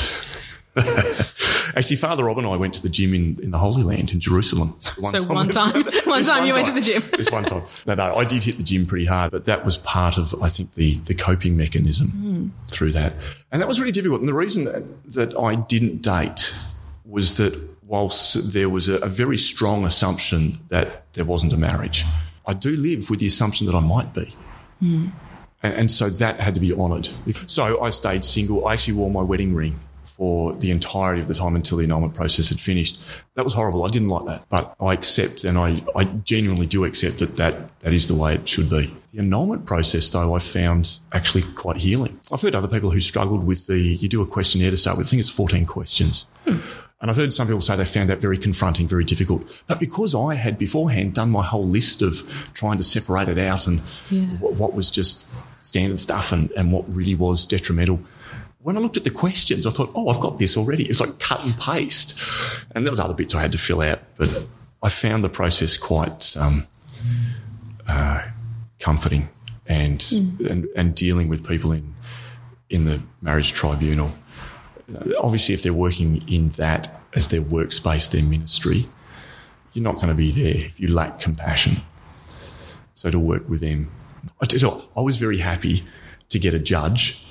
Actually, 1.77 1.97
Father 1.97 2.25
Rob 2.25 2.39
and 2.39 2.47
I 2.47 2.57
went 2.57 2.73
to 2.75 2.83
the 2.83 2.89
gym 2.89 3.13
in, 3.13 3.39
in 3.43 3.51
the 3.51 3.59
Holy 3.59 3.83
Land 3.83 4.13
in 4.13 4.21
Jerusalem. 4.21 4.77
One 4.99 5.13
so 5.13 5.21
time 5.21 5.29
one 5.35 5.49
time, 5.49 5.85
one 6.05 6.25
time 6.25 6.47
you 6.47 6.53
time. 6.53 6.63
went 6.63 6.67
to 6.69 6.73
the 6.73 6.81
gym. 6.81 7.03
this 7.17 7.31
one 7.31 7.45
time. 7.45 7.65
No, 7.87 7.95
no, 7.95 8.17
I 8.17 8.25
did 8.25 8.43
hit 8.43 8.57
the 8.57 8.63
gym 8.63 8.87
pretty 8.87 9.05
hard, 9.05 9.31
but 9.31 9.45
that 9.45 9.65
was 9.65 9.77
part 9.79 10.17
of, 10.17 10.35
I 10.43 10.49
think, 10.49 10.75
the, 10.75 10.95
the 11.01 11.15
coping 11.15 11.57
mechanism 11.57 12.13
mm. 12.17 12.71
through 12.71 12.93
that. 12.93 13.15
And 13.53 13.61
that 13.61 13.69
was 13.69 13.79
really 13.79 13.93
difficult. 13.93 14.21
And 14.21 14.29
the 14.29 14.35
reason 14.35 14.65
that, 14.65 15.13
that 15.13 15.39
I 15.39 15.55
didn't 15.55 16.01
date 16.01 16.55
was 17.05 17.37
that 17.37 17.59
whilst 17.83 18.53
there 18.53 18.69
was 18.71 18.89
a, 18.89 18.97
a 18.97 19.09
very 19.09 19.39
strong 19.39 19.85
assumption 19.85 20.61
that 20.69 21.13
there 21.13 21.25
wasn't 21.25 21.53
a 21.53 21.59
marriage, 21.59 22.05
I 22.47 22.55
do 22.55 22.77
live 22.77 23.11
with 23.11 23.21
the 23.21 23.27
assumption 23.27 23.67
that 23.67 23.75
I 23.75 23.81
might 23.81 24.15
be. 24.15 24.35
Mm. 24.83 25.13
And, 25.63 25.75
and 25.75 25.91
so 25.91 26.09
that 26.09 26.41
had 26.41 26.55
to 26.55 26.61
be 26.61 26.73
honoured. 26.73 27.11
So 27.47 27.83
I 27.83 27.91
stayed 27.91 28.25
single. 28.25 28.67
I 28.67 28.75
actually 28.75 28.95
wore 28.95 29.11
my 29.11 29.23
wedding 29.23 29.55
ring 29.55 29.81
for 30.17 30.55
the 30.55 30.71
entirety 30.71 31.21
of 31.21 31.29
the 31.29 31.35
time 31.35 31.55
until 31.55 31.77
the 31.77 31.85
annulment 31.85 32.15
process 32.15 32.49
had 32.49 32.59
finished. 32.59 32.99
That 33.35 33.45
was 33.45 33.53
horrible. 33.53 33.85
I 33.85 33.89
didn't 33.89 34.09
like 34.09 34.25
that, 34.25 34.47
but 34.49 34.75
I 34.81 34.95
accept 34.95 35.45
and 35.45 35.59
I, 35.59 35.85
I 35.95 36.05
genuinely 36.05 36.67
do 36.67 36.85
accept 36.85 37.19
that, 37.19 37.37
that 37.37 37.79
that 37.81 37.93
is 37.93 38.09
the 38.09 38.15
way 38.15 38.35
it 38.35 38.49
should 38.49 38.71
be. 38.71 38.95
The 39.13 39.19
annulment 39.21 39.67
process, 39.67 40.09
though, 40.09 40.35
I 40.35 40.39
found 40.39 41.01
actually 41.13 41.43
quite 41.43 41.79
healing. 41.79 42.19
I've 42.33 42.41
heard 42.41 42.55
other 42.55 42.69
people 42.69 42.91
who 42.91 43.01
struggled 43.01 43.45
with 43.45 43.67
the, 43.67 43.79
you 43.79 44.09
do 44.09 44.23
a 44.23 44.27
questionnaire 44.27 44.71
to 44.71 44.77
start 44.79 44.97
with, 44.97 45.09
I 45.09 45.11
think 45.11 45.21
it's 45.21 45.31
14 45.31 45.67
questions. 45.67 46.27
Hmm. 46.47 46.59
And 47.01 47.11
I've 47.11 47.17
heard 47.17 47.35
some 47.35 47.47
people 47.47 47.61
say 47.61 47.77
they 47.77 47.85
found 47.85 48.09
that 48.09 48.21
very 48.21 48.39
confronting, 48.39 48.89
very 48.89 49.05
difficult. 49.05 49.43
But 49.67 49.79
because 49.79 50.15
I 50.15 50.35
had 50.35 50.59
beforehand 50.59 51.15
done 51.15 51.31
my 51.31 51.45
whole 51.45 51.67
list 51.67 52.01
of 52.01 52.51
trying 52.55 52.79
to 52.79 52.85
separate 52.85 53.29
it 53.29 53.39
out 53.39 53.67
and 53.67 53.83
yeah. 54.11 54.25
what, 54.39 54.55
what 54.55 54.73
was 54.73 54.91
just 54.91 55.29
standard 55.63 56.01
stuff 56.01 56.33
and, 56.33 56.51
and 56.53 56.73
what 56.73 56.85
really 56.93 57.15
was 57.15 57.45
detrimental, 57.45 58.01
when 58.67 58.77
I 58.77 58.81
looked 58.81 58.97
at 58.97 59.05
the 59.05 59.11
questions, 59.11 59.65
I 59.65 59.71
thought, 59.71 59.93
oh, 59.95 60.09
I've 60.09 60.19
got 60.19 60.39
this 60.39 60.57
already. 60.57 60.87
It's 60.89 60.99
like 60.99 61.21
cut 61.21 61.45
and 61.45 61.57
paste. 61.57 62.19
And 62.75 62.85
there 62.85 62.91
was 62.91 62.99
other 62.99 63.15
bits 63.15 63.33
I 63.33 63.41
had 63.41 63.53
to 63.53 63.59
fill 63.59 63.81
out, 63.81 64.01
but 64.17 64.45
I 64.83 64.89
found 64.89 65.23
the 65.23 65.29
process 65.29 65.77
quite 65.77 66.37
um, 66.37 66.67
uh, 67.87 68.25
comforting 68.81 69.29
and, 69.69 70.01
mm. 70.01 70.51
and 70.51 70.67
and 70.75 70.97
dealing 70.97 71.29
with 71.29 71.47
people 71.47 71.71
in 71.71 71.95
in 72.69 72.87
the 72.87 73.03
marriage 73.23 73.53
tribunal. 73.53 74.19
Obviously, 75.17 75.55
if 75.55 75.63
they're 75.63 75.73
working 75.73 76.25
in 76.27 76.49
that 76.57 76.93
as 77.15 77.29
their 77.29 77.43
workspace, 77.43 78.11
their 78.11 78.25
ministry, 78.25 78.89
you're 79.75 79.85
not 79.85 79.95
going 79.95 80.09
to 80.09 80.15
be 80.15 80.33
there 80.33 80.67
if 80.67 80.81
you 80.81 80.89
lack 80.89 81.21
compassion. 81.21 81.83
So 82.95 83.13
to 83.13 83.21
work 83.21 83.49
with 83.49 83.61
them, 83.61 83.93
I, 84.41 84.47
tell 84.47 84.59
you 84.59 84.69
what, 84.69 84.89
I 84.97 85.03
was 85.03 85.19
very 85.19 85.39
happy 85.39 85.85
to 86.31 86.39
get 86.41 86.53
a 86.53 86.59
judge 86.59 87.26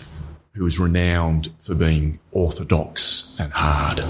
who 0.56 0.64
was 0.64 0.80
renowned 0.80 1.54
for 1.62 1.76
being 1.76 2.20
orthodox 2.32 3.36
and 3.38 3.52
hard. 3.54 4.02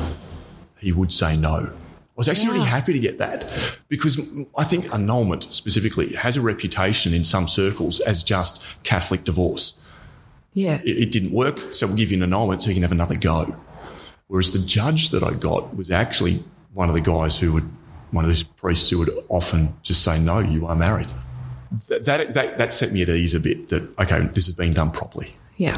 He 0.77 0.91
would 0.91 1.11
say 1.11 1.35
no. 1.35 1.73
I 1.73 2.17
was 2.17 2.29
actually 2.29 2.51
really 2.51 2.65
happy 2.65 2.93
to 2.93 2.99
get 2.99 3.17
that 3.17 3.45
because 3.89 4.21
I 4.57 4.63
think 4.63 4.93
annulment 4.93 5.53
specifically 5.53 6.13
has 6.13 6.37
a 6.37 6.41
reputation 6.41 7.13
in 7.13 7.25
some 7.25 7.47
circles 7.47 7.99
as 7.99 8.23
just 8.23 8.81
Catholic 8.83 9.25
divorce. 9.25 9.73
Yeah. 10.53 10.79
It, 10.85 10.97
it 10.97 11.11
didn't 11.11 11.31
work, 11.31 11.59
so 11.73 11.87
we'll 11.87 11.97
give 11.97 12.11
you 12.11 12.17
an 12.17 12.23
annulment 12.23 12.61
so 12.61 12.69
you 12.69 12.75
can 12.75 12.83
have 12.83 12.91
another 12.91 13.15
go. 13.15 13.57
Whereas 14.27 14.53
the 14.53 14.59
judge 14.59 15.09
that 15.09 15.23
I 15.23 15.33
got 15.33 15.75
was 15.75 15.91
actually 15.91 16.43
one 16.73 16.89
of 16.89 16.95
the 16.95 17.01
guys 17.01 17.39
who 17.39 17.51
would, 17.53 17.69
one 18.11 18.23
of 18.23 18.29
these 18.29 18.43
priests 18.43 18.89
who 18.89 18.99
would 18.99 19.11
often 19.27 19.75
just 19.81 20.03
say, 20.03 20.19
no, 20.19 20.39
you 20.39 20.67
are 20.67 20.75
married. 20.75 21.09
That, 21.89 22.05
that, 22.05 22.33
that, 22.35 22.57
that 22.59 22.71
set 22.71 22.93
me 22.93 23.01
at 23.01 23.09
ease 23.09 23.35
a 23.35 23.39
bit 23.39 23.69
that, 23.69 23.97
okay, 23.99 24.27
this 24.27 24.47
is 24.47 24.53
being 24.53 24.73
done 24.73 24.91
properly. 24.91 25.35
Yeah. 25.57 25.77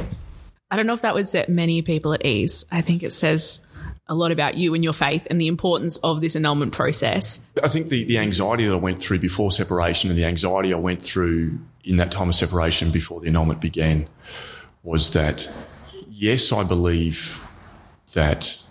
I 0.69 0.75
don't 0.75 0.85
know 0.87 0.93
if 0.93 1.01
that 1.01 1.13
would 1.13 1.29
set 1.29 1.49
many 1.49 1.81
people 1.81 2.13
at 2.13 2.25
ease. 2.25 2.65
I 2.71 2.81
think 2.81 3.03
it 3.03 3.13
says 3.13 3.65
a 4.09 4.15
lot 4.15 4.31
about 4.31 4.55
you 4.55 4.73
and 4.73 4.83
your 4.83 4.93
faith 4.93 5.27
and 5.29 5.39
the 5.39 5.47
importance 5.47 5.97
of 5.97 6.21
this 6.21 6.35
annulment 6.35 6.73
process. 6.73 7.39
I 7.61 7.67
think 7.67 7.89
the, 7.89 8.03
the 8.05 8.19
anxiety 8.19 8.65
that 8.65 8.73
I 8.73 8.77
went 8.77 8.99
through 8.99 9.19
before 9.19 9.51
separation 9.51 10.09
and 10.09 10.17
the 10.17 10.25
anxiety 10.25 10.73
I 10.73 10.77
went 10.77 11.03
through 11.03 11.59
in 11.83 11.97
that 11.97 12.11
time 12.11 12.29
of 12.29 12.35
separation 12.35 12.91
before 12.91 13.21
the 13.21 13.27
annulment 13.27 13.61
began 13.61 14.07
was 14.83 15.11
that, 15.11 15.49
yes, 16.09 16.51
I 16.51 16.63
believe 16.63 17.41
that 18.13 18.63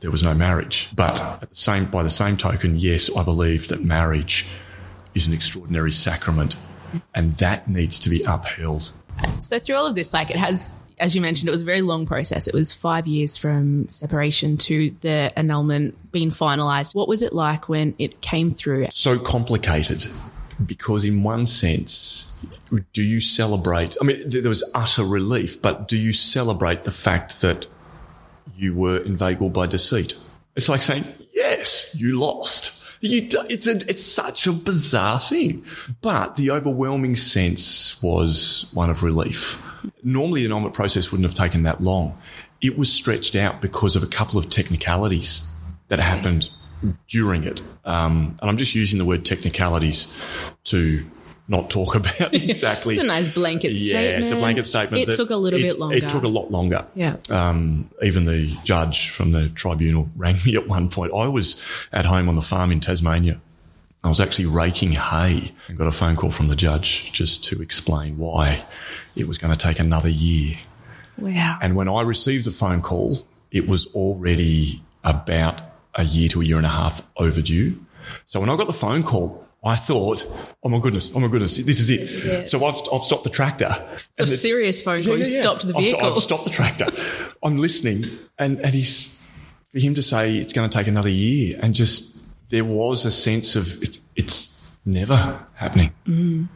there 0.00 0.10
was 0.10 0.22
no 0.22 0.32
marriage, 0.32 0.88
but 0.94 1.20
at 1.20 1.50
the 1.50 1.56
same, 1.56 1.86
by 1.86 2.04
the 2.04 2.10
same 2.10 2.36
token, 2.36 2.78
yes, 2.78 3.10
I 3.14 3.24
believe 3.24 3.68
that 3.68 3.82
marriage 3.82 4.46
is 5.14 5.26
an 5.26 5.32
extraordinary 5.32 5.90
sacrament 5.90 6.54
and 7.14 7.34
that 7.38 7.68
needs 7.68 7.98
to 8.00 8.08
be 8.08 8.22
upheld. 8.22 8.92
So 9.40 9.58
through 9.58 9.74
all 9.74 9.86
of 9.86 9.96
this, 9.96 10.12
like 10.12 10.30
it 10.30 10.36
has, 10.36 10.72
as 11.00 11.14
you 11.14 11.20
mentioned, 11.20 11.48
it 11.48 11.52
was 11.52 11.62
a 11.62 11.66
very 11.66 11.82
long 11.82 12.06
process. 12.06 12.46
It 12.46 12.54
was 12.54 12.72
five 12.72 13.06
years 13.06 13.36
from 13.36 13.88
separation 13.88 14.56
to 14.58 14.94
the 15.00 15.32
annulment 15.36 16.12
being 16.12 16.30
finalised. 16.30 16.94
What 16.94 17.08
was 17.08 17.22
it 17.22 17.32
like 17.32 17.68
when 17.68 17.94
it 17.98 18.20
came 18.20 18.50
through? 18.50 18.88
so 18.90 19.18
complicated 19.18 20.06
because 20.64 21.04
in 21.04 21.22
one 21.22 21.46
sense 21.46 22.32
do 22.92 23.02
you 23.02 23.20
celebrate 23.20 23.96
i 24.00 24.04
mean 24.04 24.22
there 24.26 24.48
was 24.48 24.68
utter 24.74 25.04
relief 25.04 25.60
but 25.62 25.86
do 25.86 25.96
you 25.96 26.12
celebrate 26.12 26.82
the 26.82 26.90
fact 26.90 27.40
that 27.40 27.66
you 28.56 28.74
were 28.74 28.98
inveigled 28.98 29.52
by 29.52 29.66
deceit 29.66 30.14
it's 30.56 30.68
like 30.68 30.82
saying 30.82 31.04
yes 31.32 31.94
you 31.94 32.18
lost 32.18 32.74
you, 33.00 33.28
it's 33.48 33.68
a, 33.68 33.76
it's 33.88 34.02
such 34.02 34.46
a 34.46 34.52
bizarre 34.52 35.20
thing 35.20 35.64
but 36.00 36.34
the 36.34 36.50
overwhelming 36.50 37.14
sense 37.14 38.02
was 38.02 38.68
one 38.72 38.90
of 38.90 39.02
relief 39.02 39.62
normally 40.02 40.40
the 40.42 40.46
annulment 40.46 40.74
process 40.74 41.10
wouldn't 41.10 41.28
have 41.28 41.34
taken 41.34 41.62
that 41.62 41.80
long 41.82 42.16
it 42.60 42.76
was 42.76 42.92
stretched 42.92 43.36
out 43.36 43.60
because 43.60 43.96
of 43.96 44.02
a 44.02 44.06
couple 44.06 44.38
of 44.38 44.50
technicalities 44.50 45.48
that 45.88 46.00
happened 46.00 46.50
during 47.08 47.44
it. 47.44 47.60
Um, 47.84 48.38
and 48.40 48.50
I'm 48.50 48.56
just 48.56 48.74
using 48.74 48.98
the 48.98 49.04
word 49.04 49.24
technicalities 49.24 50.14
to 50.64 51.04
not 51.46 51.70
talk 51.70 51.94
about 51.94 52.34
exactly. 52.34 52.94
It's 52.94 53.02
a 53.02 53.06
nice 53.06 53.32
blanket 53.32 53.72
yeah, 53.72 53.90
statement. 53.90 54.24
it's 54.24 54.32
a 54.32 54.36
blanket 54.36 54.66
statement. 54.66 55.08
It 55.08 55.16
took 55.16 55.30
a 55.30 55.36
little 55.36 55.58
it- 55.58 55.62
bit 55.62 55.78
longer. 55.78 55.96
It 55.96 56.08
took 56.08 56.24
a 56.24 56.28
lot 56.28 56.50
longer. 56.50 56.86
Yeah. 56.94 57.16
Um, 57.30 57.90
even 58.02 58.26
the 58.26 58.56
judge 58.64 59.10
from 59.10 59.32
the 59.32 59.48
tribunal 59.50 60.08
rang 60.16 60.38
me 60.44 60.56
at 60.56 60.68
one 60.68 60.88
point. 60.90 61.12
I 61.14 61.28
was 61.28 61.60
at 61.92 62.04
home 62.04 62.28
on 62.28 62.34
the 62.34 62.42
farm 62.42 62.70
in 62.72 62.80
Tasmania. 62.80 63.40
I 64.04 64.08
was 64.08 64.20
actually 64.20 64.46
raking 64.46 64.92
hay 64.92 65.52
and 65.66 65.76
got 65.76 65.88
a 65.88 65.92
phone 65.92 66.14
call 66.14 66.30
from 66.30 66.46
the 66.48 66.54
judge 66.54 67.12
just 67.12 67.42
to 67.44 67.60
explain 67.60 68.16
why 68.16 68.64
it 69.18 69.26
was 69.28 69.38
going 69.38 69.52
to 69.52 69.58
take 69.58 69.78
another 69.78 70.08
year. 70.08 70.56
Wow. 71.16 71.58
And 71.60 71.74
when 71.74 71.88
I 71.88 72.02
received 72.02 72.44
the 72.44 72.52
phone 72.52 72.80
call, 72.82 73.26
it 73.50 73.66
was 73.66 73.86
already 73.94 74.82
about 75.02 75.60
a 75.94 76.04
year 76.04 76.28
to 76.30 76.40
a 76.40 76.44
year 76.44 76.56
and 76.58 76.66
a 76.66 76.70
half 76.70 77.02
overdue. 77.16 77.84
So 78.26 78.40
when 78.40 78.48
I 78.48 78.56
got 78.56 78.66
the 78.66 78.72
phone 78.72 79.02
call, 79.02 79.44
I 79.64 79.74
thought, 79.74 80.24
oh 80.62 80.68
my 80.68 80.78
goodness, 80.78 81.10
oh 81.14 81.20
my 81.20 81.26
goodness, 81.26 81.56
this 81.56 81.80
is 81.80 81.90
it. 81.90 82.48
So 82.48 82.64
I've, 82.64 82.80
I've 82.92 83.02
stopped 83.02 83.24
the 83.24 83.30
tractor. 83.30 83.68
a 84.16 84.26
serious 84.26 84.82
phone 84.82 85.02
call. 85.02 85.18
You 85.18 85.24
stopped 85.24 85.66
the 85.66 85.74
I've- 85.74 85.84
vehicle. 85.84 86.06
I've, 86.14 86.22
stopped 86.22 86.44
the 86.44 86.50
tractor. 86.50 86.86
I'm 87.42 87.58
listening 87.58 88.18
and, 88.38 88.60
and 88.60 88.74
he's, 88.74 89.14
for 89.72 89.80
him 89.80 89.94
to 89.94 90.02
say 90.02 90.36
it's 90.38 90.52
going 90.52 90.68
to 90.68 90.78
take 90.78 90.86
another 90.86 91.10
year 91.10 91.58
and 91.60 91.74
just, 91.74 92.16
there 92.50 92.64
was 92.64 93.04
a 93.04 93.10
sense 93.10 93.56
of 93.56 93.82
it's, 93.82 94.00
it's 94.16 94.70
never 94.84 95.44
happening. 95.54 95.92
Mm. 96.06 96.48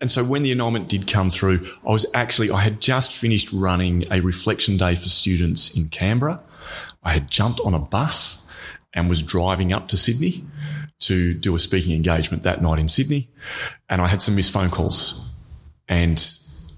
And 0.00 0.10
so 0.10 0.24
when 0.24 0.42
the 0.42 0.52
annulment 0.52 0.88
did 0.88 1.06
come 1.06 1.30
through, 1.30 1.66
I 1.86 1.92
was 1.92 2.04
actually, 2.14 2.50
I 2.50 2.60
had 2.60 2.80
just 2.80 3.12
finished 3.12 3.52
running 3.52 4.04
a 4.10 4.20
reflection 4.20 4.76
day 4.76 4.96
for 4.96 5.08
students 5.08 5.74
in 5.74 5.88
Canberra. 5.88 6.42
I 7.02 7.12
had 7.12 7.30
jumped 7.30 7.60
on 7.60 7.74
a 7.74 7.78
bus 7.78 8.46
and 8.92 9.08
was 9.08 9.22
driving 9.22 9.72
up 9.72 9.88
to 9.88 9.96
Sydney 9.96 10.44
to 11.00 11.34
do 11.34 11.54
a 11.54 11.58
speaking 11.58 11.94
engagement 11.94 12.42
that 12.44 12.62
night 12.62 12.78
in 12.78 12.88
Sydney. 12.88 13.28
And 13.88 14.00
I 14.00 14.08
had 14.08 14.22
some 14.22 14.36
missed 14.36 14.52
phone 14.52 14.70
calls. 14.70 15.32
And 15.88 16.26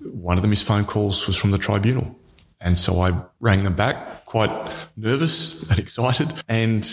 one 0.02 0.37
of 0.37 0.42
the 0.42 0.48
missed 0.48 0.64
phone 0.64 0.85
calls 0.85 1.26
was 1.26 1.37
from 1.37 1.50
the 1.50 1.59
tribunal. 1.59 2.16
And 2.61 2.79
so 2.79 3.00
I 3.00 3.20
rang 3.40 3.64
them 3.64 3.74
back, 3.74 4.24
quite 4.24 4.50
nervous 4.96 5.62
and 5.70 5.79
excited. 5.79 6.33
And 6.48 6.85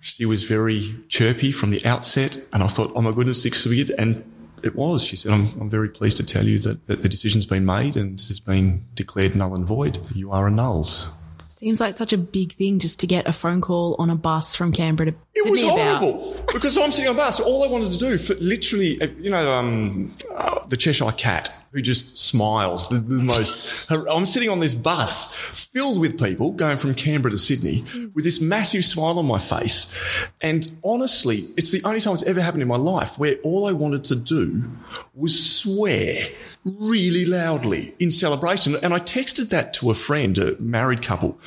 she 0.00 0.26
was 0.26 0.44
very 0.44 0.94
chirpy 1.08 1.52
from 1.52 1.70
the 1.70 1.84
outset. 1.84 2.36
And 2.52 2.62
I 2.62 2.66
thought, 2.66 2.92
oh 2.94 3.02
my 3.02 3.12
goodness, 3.12 3.42
this 3.42 3.66
be 3.66 3.80
it. 3.80 3.90
And 3.98 4.30
it 4.64 4.74
was. 4.74 5.04
She 5.04 5.16
said, 5.16 5.32
I'm, 5.32 5.52
I'm 5.60 5.70
very 5.70 5.88
pleased 5.88 6.16
to 6.16 6.24
tell 6.26 6.44
you 6.46 6.58
that, 6.60 6.86
that 6.86 7.02
the 7.02 7.08
decision's 7.08 7.46
been 7.46 7.64
made 7.64 7.96
and 7.96 8.20
has 8.20 8.40
been 8.40 8.84
declared 8.94 9.36
null 9.36 9.54
and 9.54 9.64
void. 9.66 9.98
You 10.14 10.32
are 10.32 10.46
annulled. 10.46 11.08
Seems 11.44 11.80
like 11.80 11.94
such 11.94 12.12
a 12.12 12.18
big 12.18 12.54
thing 12.54 12.78
just 12.78 13.00
to 13.00 13.06
get 13.06 13.26
a 13.28 13.32
phone 13.32 13.60
call 13.60 13.94
on 13.98 14.10
a 14.10 14.16
bus 14.16 14.54
from 14.54 14.72
Canberra 14.72 15.12
to 15.12 15.16
It 15.34 15.50
was 15.50 15.60
Sydney 15.60 15.74
about. 15.74 15.98
horrible 16.02 16.44
because 16.52 16.76
I'm 16.76 16.90
sitting 16.92 17.08
on 17.08 17.14
a 17.14 17.18
bus. 17.18 17.40
All 17.40 17.62
I 17.62 17.68
wanted 17.68 17.92
to 17.92 17.98
do, 17.98 18.18
for 18.18 18.34
literally, 18.34 19.00
uh, 19.00 19.06
you 19.18 19.30
know, 19.30 19.50
um, 19.52 20.14
uh, 20.34 20.66
the 20.66 20.76
Cheshire 20.76 21.12
Cat 21.12 21.50
who 21.74 21.82
just 21.82 22.16
smiles. 22.16 22.88
The, 22.88 23.00
the 23.00 23.22
most. 23.22 23.90
I'm 23.90 24.26
sitting 24.26 24.48
on 24.48 24.60
this 24.60 24.74
bus 24.74 25.34
filled 25.34 26.00
with 26.00 26.18
people 26.18 26.52
going 26.52 26.78
from 26.78 26.94
Canberra 26.94 27.32
to 27.32 27.38
Sydney 27.38 27.82
mm. 27.82 28.14
with 28.14 28.24
this 28.24 28.40
massive 28.40 28.84
smile 28.84 29.18
on 29.18 29.26
my 29.26 29.38
face, 29.38 29.92
and 30.40 30.78
honestly, 30.82 31.48
it's 31.56 31.72
the 31.72 31.82
only 31.84 32.00
time 32.00 32.14
it's 32.14 32.22
ever 32.22 32.40
happened 32.40 32.62
in 32.62 32.68
my 32.68 32.76
life 32.76 33.18
where 33.18 33.36
all 33.42 33.66
I 33.66 33.72
wanted 33.72 34.04
to 34.04 34.16
do 34.16 34.70
was 35.14 35.60
swear 35.60 36.28
really 36.64 37.24
loudly 37.24 37.94
in 37.98 38.10
celebration. 38.10 38.76
And 38.76 38.94
I 38.94 38.98
texted 38.98 39.50
that 39.50 39.74
to 39.74 39.90
a 39.90 39.94
friend, 39.94 40.38
a 40.38 40.58
married 40.60 41.02
couple, 41.02 41.38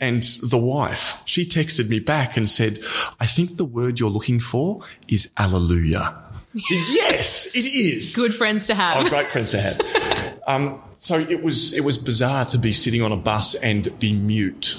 and 0.00 0.22
the 0.42 0.58
wife, 0.58 1.22
she 1.24 1.46
texted 1.46 1.88
me 1.88 2.00
back 2.00 2.36
and 2.36 2.48
said, 2.48 2.78
I 3.18 3.26
think 3.26 3.56
the 3.56 3.64
word 3.64 3.98
you're 3.98 4.10
looking 4.10 4.40
for 4.40 4.82
is 5.08 5.30
alleluia. 5.36 6.27
Yes, 6.70 7.54
it 7.54 7.66
is. 7.66 8.14
Good 8.14 8.34
friends 8.34 8.66
to 8.66 8.74
have. 8.74 8.98
was 8.98 9.08
great 9.08 9.26
friends 9.26 9.50
to 9.52 9.60
have. 9.60 10.38
Um, 10.46 10.82
so 10.92 11.18
it 11.18 11.42
was 11.42 11.72
it 11.74 11.84
was 11.84 11.98
bizarre 11.98 12.44
to 12.46 12.58
be 12.58 12.72
sitting 12.72 13.02
on 13.02 13.12
a 13.12 13.16
bus 13.16 13.54
and 13.56 13.96
be 13.98 14.12
mute. 14.12 14.76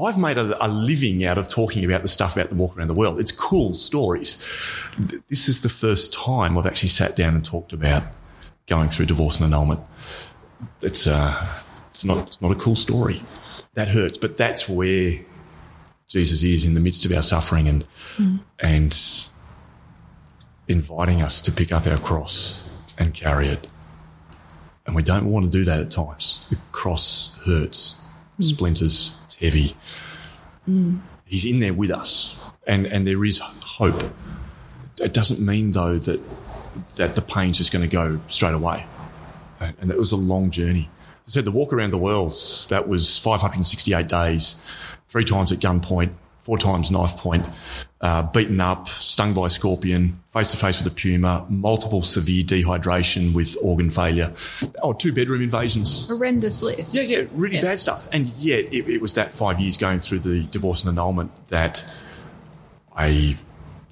I've 0.00 0.18
made 0.18 0.38
a, 0.38 0.64
a 0.64 0.68
living 0.68 1.24
out 1.24 1.36
of 1.36 1.48
talking 1.48 1.84
about 1.84 2.02
the 2.02 2.08
stuff 2.08 2.34
about 2.36 2.48
the 2.48 2.54
walk 2.54 2.76
around 2.76 2.88
the 2.88 2.94
world. 2.94 3.20
It's 3.20 3.32
cool 3.32 3.74
stories. 3.74 4.38
This 5.28 5.48
is 5.48 5.60
the 5.60 5.68
first 5.68 6.12
time 6.14 6.56
I've 6.56 6.66
actually 6.66 6.88
sat 6.88 7.16
down 7.16 7.34
and 7.34 7.44
talked 7.44 7.72
about 7.72 8.04
going 8.66 8.88
through 8.88 9.06
divorce 9.06 9.38
and 9.38 9.44
annulment. 9.52 9.80
It's 10.80 11.06
uh, 11.06 11.60
it's 11.92 12.04
not 12.04 12.28
it's 12.28 12.40
not 12.40 12.50
a 12.52 12.54
cool 12.54 12.76
story. 12.76 13.22
That 13.74 13.88
hurts, 13.88 14.16
but 14.18 14.36
that's 14.36 14.68
where 14.68 15.20
Jesus 16.08 16.42
is 16.42 16.64
in 16.64 16.74
the 16.74 16.80
midst 16.80 17.04
of 17.04 17.12
our 17.12 17.22
suffering 17.22 17.68
and 17.68 17.84
and 18.58 19.28
inviting 20.70 21.20
us 21.20 21.40
to 21.42 21.52
pick 21.52 21.72
up 21.72 21.86
our 21.86 21.98
cross 21.98 22.68
and 22.96 23.12
carry 23.14 23.48
it. 23.48 23.66
And 24.86 24.96
we 24.96 25.02
don't 25.02 25.26
want 25.26 25.44
to 25.44 25.50
do 25.50 25.64
that 25.64 25.80
at 25.80 25.90
times. 25.90 26.44
The 26.50 26.58
cross 26.72 27.38
hurts, 27.44 28.02
mm. 28.38 28.44
splinters, 28.44 29.18
it's 29.24 29.36
heavy. 29.36 29.76
Mm. 30.68 31.00
He's 31.24 31.44
in 31.44 31.60
there 31.60 31.74
with 31.74 31.90
us, 31.90 32.40
and, 32.66 32.86
and 32.86 33.06
there 33.06 33.24
is 33.24 33.38
hope. 33.40 34.02
It 35.00 35.12
doesn't 35.12 35.40
mean, 35.40 35.72
though, 35.72 35.98
that, 35.98 36.20
that 36.96 37.14
the 37.14 37.22
pain's 37.22 37.58
just 37.58 37.72
going 37.72 37.88
to 37.88 37.88
go 37.88 38.20
straight 38.28 38.54
away. 38.54 38.86
And, 39.60 39.76
and 39.80 39.90
that 39.90 39.98
was 39.98 40.12
a 40.12 40.16
long 40.16 40.50
journey. 40.50 40.90
I 41.26 41.30
said 41.30 41.44
the 41.44 41.52
walk 41.52 41.72
around 41.72 41.92
the 41.92 41.98
world, 41.98 42.36
that 42.68 42.88
was 42.88 43.16
568 43.18 44.08
days, 44.08 44.64
three 45.08 45.24
times 45.24 45.52
at 45.52 45.60
gunpoint, 45.60 46.14
four 46.40 46.58
times 46.58 46.90
knife 46.90 47.16
point, 47.16 47.46
uh, 48.00 48.22
beaten 48.24 48.60
up, 48.60 48.88
stung 48.88 49.34
by 49.34 49.46
a 49.46 49.50
scorpion, 49.50 50.20
face 50.32 50.50
to 50.50 50.56
face 50.56 50.82
with 50.82 50.92
a 50.92 50.94
puma, 50.94 51.46
multiple 51.48 52.02
severe 52.02 52.42
dehydration 52.42 53.32
with 53.34 53.56
organ 53.62 53.90
failure, 53.90 54.32
oh, 54.82 54.92
two 54.92 55.12
bedroom 55.12 55.42
invasions. 55.42 56.08
Horrendous 56.08 56.62
list. 56.62 56.94
Yeah, 56.94 57.02
yeah, 57.02 57.26
really 57.32 57.60
bad 57.60 57.78
stuff. 57.78 58.08
And 58.10 58.26
yet, 58.38 58.72
it, 58.72 58.88
it 58.88 59.00
was 59.00 59.14
that 59.14 59.32
five 59.32 59.60
years 59.60 59.76
going 59.76 60.00
through 60.00 60.20
the 60.20 60.44
divorce 60.46 60.82
and 60.82 60.88
annulment 60.88 61.30
that 61.48 61.84
I 62.96 63.36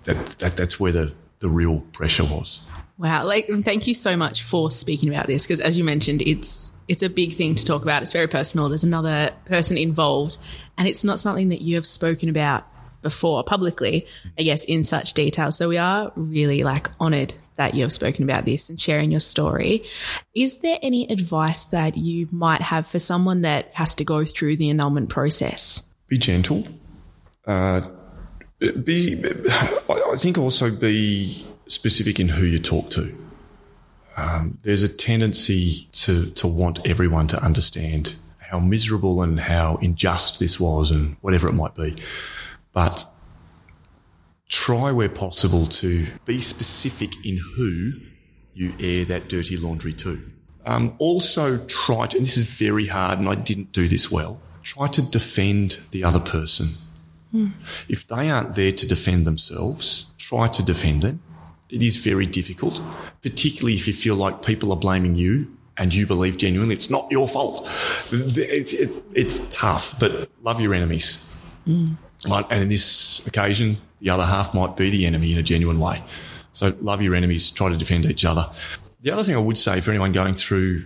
that, 0.05 0.17
that 0.39 0.57
that's 0.57 0.81
where 0.81 0.93
the 0.93 1.13
the 1.41 1.49
real 1.49 1.81
pressure 1.93 2.25
was. 2.25 2.61
Wow. 2.99 3.25
Like, 3.25 3.49
thank 3.63 3.87
you 3.87 3.95
so 3.95 4.17
much 4.17 4.43
for 4.43 4.71
speaking 4.71 5.09
about 5.09 5.29
this 5.29 5.45
because, 5.45 5.61
as 5.61 5.79
you 5.79 5.85
mentioned, 5.85 6.21
it's 6.23 6.73
it's 6.89 7.03
a 7.03 7.11
big 7.11 7.35
thing 7.35 7.55
to 7.55 7.65
talk 7.65 7.83
about. 7.83 8.03
It's 8.03 8.13
very 8.13 8.27
personal. 8.27 8.69
There's 8.69 8.85
another 8.85 9.31
person 9.45 9.77
involved, 9.77 10.39
and 10.77 10.89
it's 10.89 11.05
not 11.05 11.19
something 11.19 11.51
that 11.51 11.61
you 11.61 11.75
have 11.77 11.87
spoken 11.87 12.29
about 12.29 12.67
before 13.03 13.45
publicly, 13.45 14.07
I 14.39 14.43
guess, 14.43 14.65
in 14.65 14.83
such 14.83 15.15
detail. 15.15 15.53
So 15.53 15.69
we 15.69 15.79
are 15.79 16.13
really 16.17 16.65
like 16.65 16.89
honored 16.99 17.35
that 17.57 17.75
you 17.75 17.83
have 17.83 17.93
spoken 17.93 18.25
about 18.25 18.45
this 18.45 18.69
and 18.69 18.81
sharing 18.81 19.11
your 19.11 19.21
story. 19.21 19.85
Is 20.35 20.59
there 20.59 20.79
any 20.83 21.09
advice 21.11 21.65
that 21.67 21.97
you 21.97 22.29
might 22.31 22.63
have 22.63 22.87
for 22.87 22.99
someone 22.99 23.43
that 23.43 23.71
has 23.75 23.95
to 23.97 24.05
go 24.05 24.25
through 24.25 24.57
the 24.57 24.71
annulment 24.71 25.11
process? 25.11 25.95
Be 26.07 26.19
gentle. 26.19 26.67
Uh, 27.47 27.83
be, 28.83 29.23
I 29.89 30.17
think 30.19 30.39
also 30.39 30.71
be 30.71 31.47
specific 31.67 32.19
in 32.19 32.29
who 32.29 32.45
you 32.45 32.59
talk 32.59 32.91
to. 32.91 33.17
Um, 34.19 34.59
there's 34.63 34.83
a 34.83 34.89
tendency 34.89 35.89
to, 35.93 36.31
to 36.31 36.49
want 36.49 36.85
everyone 36.85 37.29
to 37.29 37.41
understand 37.41 38.17
how 38.39 38.59
miserable 38.59 39.23
and 39.23 39.39
how 39.39 39.77
unjust 39.77 40.41
this 40.41 40.59
was 40.59 40.91
and 40.91 41.17
whatever 41.21 41.49
it 41.49 41.53
might 41.53 41.77
be. 41.77 41.97
But 42.73 43.07
try 44.49 44.91
where 44.91 45.09
possible 45.09 45.67
to 45.67 46.09
be 46.25 46.41
specific 46.41 47.11
in 47.25 47.39
who 47.57 47.93
you 48.55 48.75
air 48.81 49.05
that 49.05 49.29
dirty 49.29 49.57
laundry 49.57 49.93
to. 49.93 50.21
Um, 50.67 50.97
also 50.99 51.59
try 51.67 52.09
to, 52.09 52.17
and 52.17 52.27
this 52.27 52.37
is 52.37 52.45
very 52.45 52.89
hard 52.89 53.21
and 53.21 53.29
I 53.29 53.37
didn't 53.37 53.71
do 53.71 53.87
this 53.87 54.11
well, 54.11 54.41
try 54.65 54.89
to 54.89 55.03
defend 55.03 55.79
the 55.93 56.03
other 56.03 56.21
person. 56.21 56.71
Mm. 57.33 57.53
If 57.89 58.09
they 58.09 58.31
aren't 58.31 58.57
there 58.57 58.73
to 58.73 58.87
defend 58.87 59.29
themselves, 59.29 60.07
try 60.19 60.49
to 60.49 60.63
defend 60.65 61.03
them. 61.03 61.21
It 61.71 61.83
is 61.83 61.99
very 61.99 62.27
difficult, 62.27 62.81
particularly 63.23 63.75
if 63.75 63.87
you 63.87 63.95
feel 63.95 64.17
like 64.17 64.43
people 64.43 64.73
are 64.73 64.77
blaming 64.77 65.15
you 65.17 65.55
and 65.77 65.95
you 65.95 66.07
believe 66.07 66.37
genuinely 66.37 66.75
it's 66.75 66.91
not 66.91 67.11
your 67.11 67.29
fault. 67.29 67.69
It's, 68.11 68.73
it's, 68.73 68.97
it's 69.15 69.39
tough, 69.55 69.99
but 69.99 70.31
love 70.43 70.61
your 70.61 70.75
enemies. 70.75 71.25
Mm. 71.67 71.97
And 72.27 72.63
in 72.63 72.69
this 72.69 73.25
occasion, 73.27 73.79
the 74.01 74.11
other 74.11 74.25
half 74.25 74.55
might 74.55 74.77
be 74.77 74.91
the 74.91 75.07
enemy 75.07 75.33
in 75.33 75.39
a 75.39 75.43
genuine 75.43 75.79
way. 75.79 76.03
So 76.53 76.75
love 76.81 77.03
your 77.03 77.15
enemies, 77.15 77.51
try 77.51 77.69
to 77.69 77.77
defend 77.77 78.07
each 78.07 78.25
other. 78.25 78.51
The 79.03 79.11
other 79.11 79.23
thing 79.23 79.37
I 79.37 79.41
would 79.41 79.59
say 79.59 79.81
for 79.81 79.91
anyone 79.91 80.13
going 80.13 80.35
through 80.35 80.85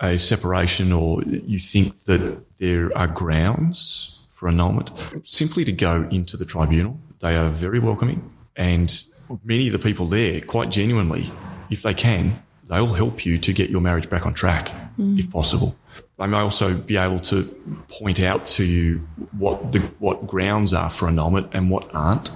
a 0.00 0.18
separation 0.18 0.92
or 0.92 1.22
you 1.22 1.60
think 1.60 2.04
that 2.04 2.42
there 2.58 2.96
are 2.96 3.06
grounds 3.06 4.18
for 4.30 4.48
annulment, 4.48 4.90
simply 5.24 5.64
to 5.64 5.72
go 5.72 6.08
into 6.10 6.36
the 6.36 6.44
tribunal. 6.44 6.98
They 7.20 7.36
are 7.36 7.50
very 7.50 7.78
welcoming 7.78 8.32
and 8.56 9.06
many 9.44 9.66
of 9.66 9.72
the 9.72 9.78
people 9.78 10.06
there, 10.06 10.40
quite 10.40 10.70
genuinely, 10.70 11.30
if 11.70 11.82
they 11.82 11.94
can, 11.94 12.42
they'll 12.64 12.94
help 12.94 13.24
you 13.26 13.38
to 13.38 13.52
get 13.52 13.70
your 13.70 13.80
marriage 13.80 14.08
back 14.08 14.26
on 14.26 14.34
track, 14.34 14.70
mm. 14.98 15.18
if 15.18 15.30
possible. 15.30 15.76
They 16.18 16.26
may 16.26 16.38
also 16.38 16.74
be 16.74 16.96
able 16.96 17.18
to 17.20 17.44
point 17.88 18.22
out 18.22 18.46
to 18.46 18.64
you 18.64 18.98
what 19.36 19.72
the 19.72 19.80
what 19.98 20.26
grounds 20.26 20.72
are 20.72 20.88
for 20.90 21.08
annulment 21.08 21.50
and 21.52 21.70
what 21.70 21.92
aren't. 21.94 22.30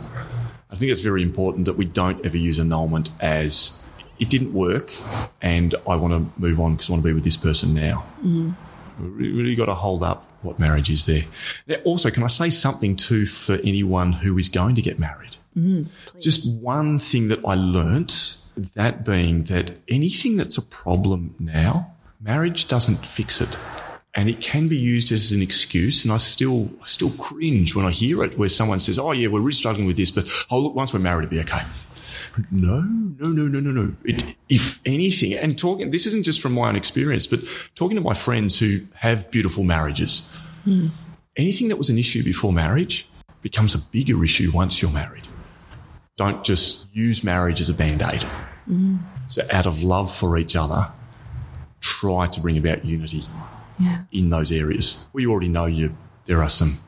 I 0.70 0.74
think 0.74 0.90
it's 0.90 1.00
very 1.00 1.22
important 1.22 1.66
that 1.66 1.76
we 1.76 1.84
don't 1.84 2.24
ever 2.26 2.36
use 2.36 2.58
annulment 2.58 3.10
as 3.20 3.80
it 4.18 4.28
didn't 4.28 4.52
work 4.52 4.92
and 5.40 5.74
I 5.88 5.96
want 5.96 6.12
to 6.12 6.40
move 6.40 6.60
on 6.60 6.72
because 6.72 6.90
I 6.90 6.94
want 6.94 7.04
to 7.04 7.08
be 7.08 7.12
with 7.14 7.24
this 7.24 7.36
person 7.36 7.74
now. 7.74 8.04
Mm. 8.24 8.54
We 8.98 9.30
really 9.30 9.54
got 9.54 9.66
to 9.66 9.74
hold 9.74 10.02
up 10.02 10.26
what 10.42 10.58
marriage 10.58 10.90
is 10.90 11.06
there. 11.06 11.24
Now, 11.66 11.76
also, 11.84 12.10
can 12.10 12.22
I 12.22 12.28
say 12.28 12.50
something 12.50 12.96
too 12.96 13.26
for 13.26 13.54
anyone 13.62 14.12
who 14.12 14.36
is 14.38 14.48
going 14.48 14.74
to 14.76 14.82
get 14.82 14.98
married? 14.98 15.36
Mm, 15.56 15.86
Just 16.20 16.60
one 16.60 16.98
thing 16.98 17.28
that 17.28 17.40
I 17.44 17.54
learnt, 17.54 18.36
that 18.74 19.04
being 19.04 19.44
that 19.44 19.78
anything 19.88 20.36
that's 20.36 20.58
a 20.58 20.62
problem 20.62 21.34
now, 21.38 21.94
marriage 22.20 22.68
doesn't 22.68 23.06
fix 23.06 23.40
it. 23.40 23.56
And 24.14 24.30
it 24.30 24.40
can 24.40 24.68
be 24.68 24.76
used 24.76 25.12
as 25.12 25.32
an 25.32 25.42
excuse. 25.42 26.04
And 26.04 26.12
I 26.12 26.16
still, 26.16 26.70
I 26.82 26.86
still 26.86 27.10
cringe 27.10 27.74
when 27.74 27.84
I 27.84 27.90
hear 27.90 28.22
it 28.24 28.38
where 28.38 28.48
someone 28.48 28.80
says, 28.80 28.98
Oh 28.98 29.12
yeah, 29.12 29.28
we're 29.28 29.40
really 29.40 29.52
struggling 29.52 29.86
with 29.86 29.96
this, 29.96 30.10
but 30.10 30.26
oh 30.50 30.58
look, 30.58 30.74
once 30.74 30.92
we're 30.92 31.00
married, 31.00 31.24
it'll 31.24 31.32
be 31.32 31.40
okay. 31.40 31.62
No, 32.50 32.80
no, 32.80 33.28
no, 33.28 33.48
no, 33.48 33.60
no, 33.60 33.70
no. 33.70 33.96
It, 34.04 34.36
if 34.48 34.80
anything, 34.84 35.34
and 35.34 35.58
talking, 35.58 35.90
this 35.90 36.06
isn't 36.06 36.24
just 36.24 36.40
from 36.40 36.52
my 36.52 36.68
own 36.68 36.76
experience, 36.76 37.26
but 37.26 37.40
talking 37.74 37.96
to 37.96 38.02
my 38.02 38.12
friends 38.14 38.58
who 38.58 38.86
have 38.94 39.30
beautiful 39.30 39.64
marriages, 39.64 40.30
mm. 40.66 40.90
anything 41.36 41.68
that 41.68 41.76
was 41.76 41.88
an 41.88 41.96
issue 41.96 42.22
before 42.22 42.52
marriage 42.52 43.08
becomes 43.40 43.74
a 43.74 43.78
bigger 43.78 44.22
issue 44.22 44.50
once 44.52 44.82
you're 44.82 44.90
married. 44.90 45.25
Don't 46.16 46.44
just 46.44 46.88
use 46.94 47.22
marriage 47.22 47.60
as 47.60 47.68
a 47.68 47.74
band 47.74 48.02
aid. 48.02 48.24
Mm. 48.68 49.00
So, 49.28 49.46
out 49.50 49.66
of 49.66 49.82
love 49.82 50.14
for 50.14 50.38
each 50.38 50.56
other, 50.56 50.90
try 51.80 52.26
to 52.26 52.40
bring 52.40 52.56
about 52.56 52.84
unity 52.84 53.22
yeah. 53.78 54.02
in 54.10 54.30
those 54.30 54.50
areas. 54.50 55.06
We 55.12 55.26
already 55.26 55.48
know 55.48 55.66
you, 55.66 55.96
there 56.24 56.42
are 56.42 56.48
some 56.48 56.78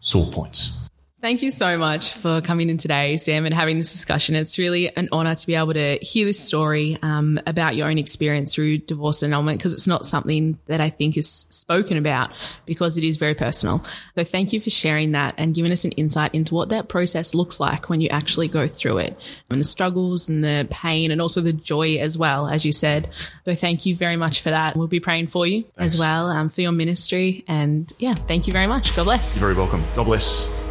sore 0.00 0.26
points. 0.26 0.83
Thank 1.24 1.40
you 1.40 1.52
so 1.52 1.78
much 1.78 2.12
for 2.12 2.42
coming 2.42 2.68
in 2.68 2.76
today, 2.76 3.16
Sam, 3.16 3.46
and 3.46 3.54
having 3.54 3.78
this 3.78 3.90
discussion. 3.90 4.34
It's 4.34 4.58
really 4.58 4.94
an 4.94 5.08
honor 5.10 5.34
to 5.34 5.46
be 5.46 5.54
able 5.54 5.72
to 5.72 5.96
hear 6.02 6.26
this 6.26 6.38
story 6.38 6.98
um, 7.00 7.40
about 7.46 7.76
your 7.76 7.88
own 7.88 7.96
experience 7.96 8.54
through 8.54 8.76
divorce 8.76 9.22
annulment 9.22 9.58
because 9.58 9.72
it's 9.72 9.86
not 9.86 10.04
something 10.04 10.58
that 10.66 10.82
I 10.82 10.90
think 10.90 11.16
is 11.16 11.26
spoken 11.26 11.96
about 11.96 12.30
because 12.66 12.98
it 12.98 13.04
is 13.04 13.16
very 13.16 13.34
personal. 13.34 13.82
So 14.16 14.22
thank 14.22 14.52
you 14.52 14.60
for 14.60 14.68
sharing 14.68 15.12
that 15.12 15.34
and 15.38 15.54
giving 15.54 15.72
us 15.72 15.86
an 15.86 15.92
insight 15.92 16.34
into 16.34 16.54
what 16.54 16.68
that 16.68 16.88
process 16.88 17.32
looks 17.32 17.58
like 17.58 17.88
when 17.88 18.02
you 18.02 18.10
actually 18.10 18.48
go 18.48 18.68
through 18.68 18.98
it 18.98 19.16
and 19.48 19.58
the 19.58 19.64
struggles 19.64 20.28
and 20.28 20.44
the 20.44 20.68
pain 20.70 21.10
and 21.10 21.22
also 21.22 21.40
the 21.40 21.54
joy 21.54 21.96
as 21.96 22.18
well, 22.18 22.48
as 22.48 22.66
you 22.66 22.72
said. 22.72 23.08
So 23.46 23.54
thank 23.54 23.86
you 23.86 23.96
very 23.96 24.16
much 24.16 24.42
for 24.42 24.50
that. 24.50 24.76
We'll 24.76 24.88
be 24.88 25.00
praying 25.00 25.28
for 25.28 25.46
you 25.46 25.62
Thanks. 25.78 25.94
as 25.94 25.98
well 25.98 26.28
um, 26.28 26.50
for 26.50 26.60
your 26.60 26.72
ministry. 26.72 27.46
And 27.48 27.90
yeah, 27.98 28.12
thank 28.12 28.46
you 28.46 28.52
very 28.52 28.66
much. 28.66 28.94
God 28.94 29.04
bless. 29.04 29.38
You're 29.38 29.48
very 29.48 29.54
welcome. 29.54 29.82
God 29.96 30.04
bless. 30.04 30.63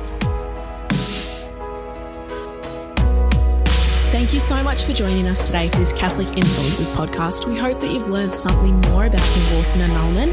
Thank 4.23 4.35
you 4.35 4.39
so 4.39 4.63
much 4.63 4.83
for 4.85 4.93
joining 4.93 5.27
us 5.27 5.47
today 5.47 5.67
for 5.67 5.79
this 5.79 5.91
Catholic 5.91 6.29
Influencers 6.29 6.87
podcast. 6.95 7.45
We 7.45 7.57
hope 7.57 7.81
that 7.81 7.91
you've 7.91 8.07
learned 8.07 8.33
something 8.33 8.79
more 8.89 9.03
about 9.07 9.19
divorce 9.19 9.75
and 9.75 9.83
annulment. 9.83 10.31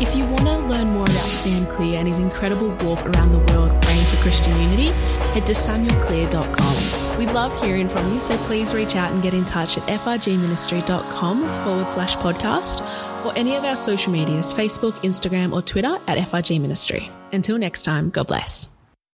If 0.00 0.16
you 0.16 0.24
want 0.24 0.40
to 0.40 0.56
learn 0.60 0.86
more 0.86 1.02
about 1.02 1.12
Sam 1.12 1.66
Clear 1.66 1.98
and 1.98 2.08
his 2.08 2.18
incredible 2.18 2.70
walk 2.86 3.04
around 3.04 3.32
the 3.32 3.52
world 3.52 3.70
praying 3.82 4.04
for 4.06 4.16
Christian 4.22 4.58
unity, 4.58 4.86
head 5.34 5.46
to 5.48 5.52
samuelclear.com. 5.52 7.18
We 7.18 7.26
love 7.26 7.52
hearing 7.60 7.90
from 7.90 8.10
you, 8.14 8.20
so 8.20 8.38
please 8.38 8.72
reach 8.72 8.96
out 8.96 9.12
and 9.12 9.22
get 9.22 9.34
in 9.34 9.44
touch 9.44 9.76
at 9.76 9.84
frgministry.com 9.84 11.54
forward 11.62 11.90
slash 11.90 12.16
podcast 12.16 12.80
or 13.26 13.36
any 13.36 13.54
of 13.54 13.66
our 13.66 13.76
social 13.76 14.12
medias 14.12 14.54
Facebook, 14.54 14.92
Instagram, 15.04 15.52
or 15.52 15.60
Twitter 15.60 15.98
at 16.08 16.16
frgministry. 16.26 17.10
Until 17.32 17.58
next 17.58 17.82
time, 17.82 18.08
God 18.08 18.28
bless. 18.28 18.75